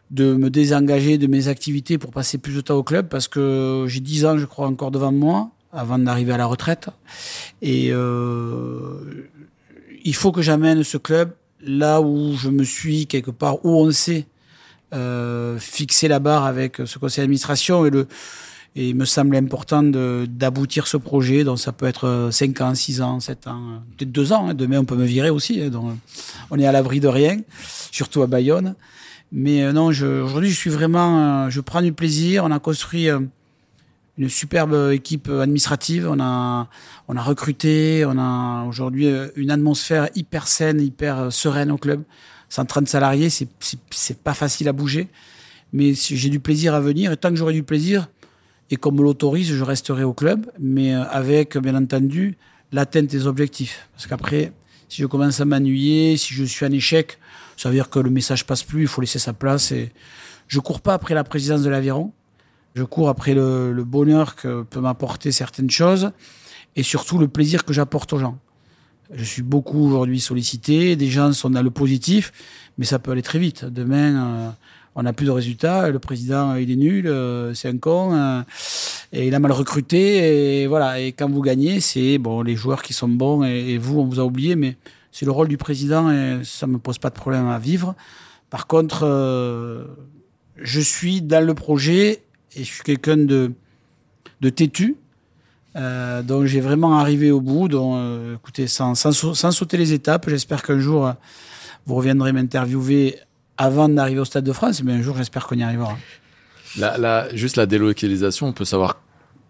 [0.10, 3.84] de me désengager de mes activités pour passer plus de temps au club parce que
[3.90, 6.88] j'ai 10 ans, je crois, encore devant moi avant d'arriver à la retraite.
[7.62, 9.28] Et euh,
[10.06, 13.92] il faut que j'amène ce club là où je me suis quelque part, où on
[13.92, 14.28] sait
[14.94, 18.08] euh, fixer la barre avec ce conseil d'administration et le
[18.76, 21.44] et il me semble important d'aboutir ce projet.
[21.44, 24.50] Donc ça peut être 5 ans, 6 ans, 7 ans, peut-être 2 ans.
[24.50, 24.54] Hein.
[24.54, 25.62] Demain, on peut me virer aussi.
[25.62, 25.70] Hein.
[25.70, 25.98] Donc
[26.52, 27.40] on est à l'abri de rien,
[27.92, 28.76] surtout à Bayonne.
[29.32, 32.44] Mais euh, non, aujourd'hui, je suis vraiment, euh, je prends du plaisir.
[32.46, 33.20] On a construit euh,
[34.18, 36.08] une superbe équipe administrative.
[36.10, 36.68] On a,
[37.08, 38.06] on a recruté.
[38.06, 42.04] On a aujourd'hui une atmosphère hyper saine, hyper sereine au club.
[42.50, 45.08] 130 salariés, c'est pas facile à bouger.
[45.72, 47.12] Mais j'ai du plaisir à venir.
[47.12, 48.08] Et tant que j'aurai du plaisir,
[48.72, 52.38] et comme l'autorise, je resterai au club, mais euh, avec, bien entendu,
[52.72, 53.90] l'atteinte des objectifs.
[53.94, 54.54] Parce qu'après,
[54.90, 57.18] si je commence à m'ennuyer, si je suis en échec,
[57.58, 59.72] ça veut dire que le message passe plus, il faut laisser sa place.
[59.72, 59.92] Et
[60.48, 62.12] je cours pas après la présidence de l'Aviron.
[62.76, 66.12] Je cours après le, bonheur que peut m'apporter certaines choses
[66.76, 68.38] et surtout le plaisir que j'apporte aux gens.
[69.12, 72.32] Je suis beaucoup aujourd'hui sollicité, des gens sont dans le positif,
[72.78, 73.66] mais ça peut aller très vite.
[73.66, 74.50] Demain, euh,
[75.00, 78.42] on n'a plus de résultats, le président il est nul, euh, c'est un con, euh,
[79.14, 81.00] et il a mal recruté, et voilà.
[81.00, 84.20] Et quand vous gagnez, c'est bon les joueurs qui sont bons, et, vous on vous
[84.20, 84.76] a oublié, mais
[85.14, 87.96] c'est le rôle du président et ça me pose pas de problème à vivre.
[88.50, 89.86] Par contre, euh,
[90.58, 92.22] je suis dans le projet
[92.56, 93.54] et je suis quelqu'un de,
[94.42, 94.98] de têtu.
[95.76, 97.70] donc j'ai vraiment arrivé au bout.
[97.70, 97.98] Donc
[98.36, 101.14] écoutez, sans, sans, sans sauter les étapes, j'espère qu'un jour
[101.86, 103.18] vous reviendrez m'interviewer
[103.60, 105.96] avant d'arriver au Stade de France, mais un jour, j'espère qu'on y arrivera.
[107.34, 109.02] juste la délocalisation, on peut savoir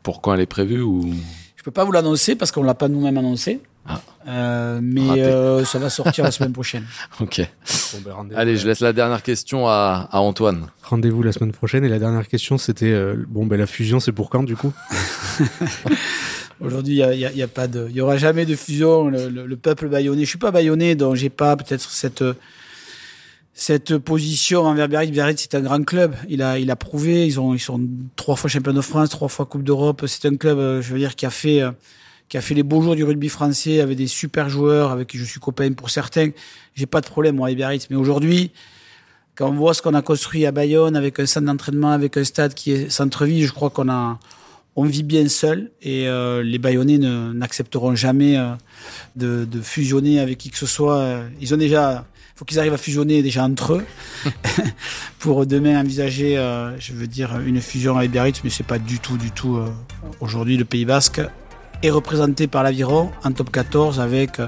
[0.04, 1.14] pour quand elle est prévue ou?
[1.56, 3.62] Je peux pas vous l'annoncer parce qu'on l'a pas nous-mêmes annoncé.
[3.88, 4.80] Ah.
[4.82, 6.86] mais ça va sortir la semaine prochaine.
[7.20, 7.42] Ok.
[8.04, 10.68] Ben, Allez, je laisse la dernière question à, à Antoine.
[10.84, 11.84] Rendez-vous la semaine prochaine.
[11.86, 12.96] Et la dernière question, c'était
[13.28, 14.74] bon, ben la fusion, c'est pour quand du coup?
[16.62, 19.10] Aujourd'hui, il y a, y a, pas de, il y aura jamais de fusion.
[19.10, 22.24] Le, le, peuple bayonnais, je suis pas bayonnais, donc j'ai pas peut-être cette
[23.60, 25.12] cette position envers Biarritz.
[25.12, 26.16] Biarritz, c'est un grand club.
[26.30, 27.28] Il a, il a prouvé.
[27.28, 27.82] Ils ont, ils sont
[28.16, 30.06] trois fois champion de France, trois fois Coupe d'Europe.
[30.08, 31.72] C'est un club, euh, je veux dire, qui a fait, euh,
[32.30, 35.18] qui a fait les beaux jours du rugby français avec des super joueurs avec qui
[35.18, 36.30] je suis copain pour certains.
[36.74, 37.88] J'ai pas de problème, moi, avec Biarritz.
[37.90, 38.52] Mais aujourd'hui,
[39.36, 42.24] quand on voit ce qu'on a construit à Bayonne avec un centre d'entraînement, avec un
[42.24, 44.20] stade qui est centre-ville, je crois qu'on a,
[44.78, 48.38] on vit bien seul et euh, les Bayonnais n'accepteront jamais
[49.18, 51.24] de, de, fusionner avec qui que ce soit.
[51.42, 52.06] Ils ont déjà,
[52.40, 53.86] faut qu'ils arrivent à fusionner déjà entre eux
[55.20, 58.98] pour demain envisager, euh, je veux dire, une fusion avec Biarritz, mais c'est pas du
[59.00, 59.58] tout, du tout.
[59.58, 59.68] Euh,
[60.22, 61.20] aujourd'hui, le Pays Basque
[61.84, 64.48] est représenté par l'Aviron en top 14 avec euh,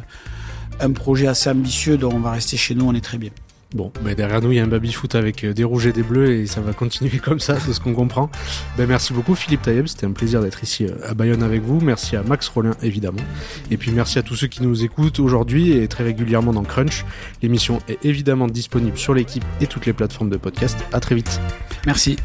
[0.80, 3.32] un projet assez ambitieux dont on va rester chez nous, on est très bien.
[3.74, 6.04] Bon, ben derrière nous, il y a un baby-foot avec euh, des rouges et des
[6.04, 8.30] bleus et ça va continuer comme ça, c'est ce qu'on comprend.
[8.78, 11.80] Ben merci beaucoup Philippe Taïeb, c'était un plaisir d'être ici euh, à Bayonne avec vous.
[11.80, 13.22] Merci à Max Rollin évidemment.
[13.70, 17.06] Et puis merci à tous ceux qui nous écoutent aujourd'hui et très régulièrement dans Crunch.
[17.42, 20.78] L'émission est évidemment disponible sur l'équipe et toutes les plateformes de podcast.
[20.92, 21.40] À très vite.
[21.86, 22.18] Merci.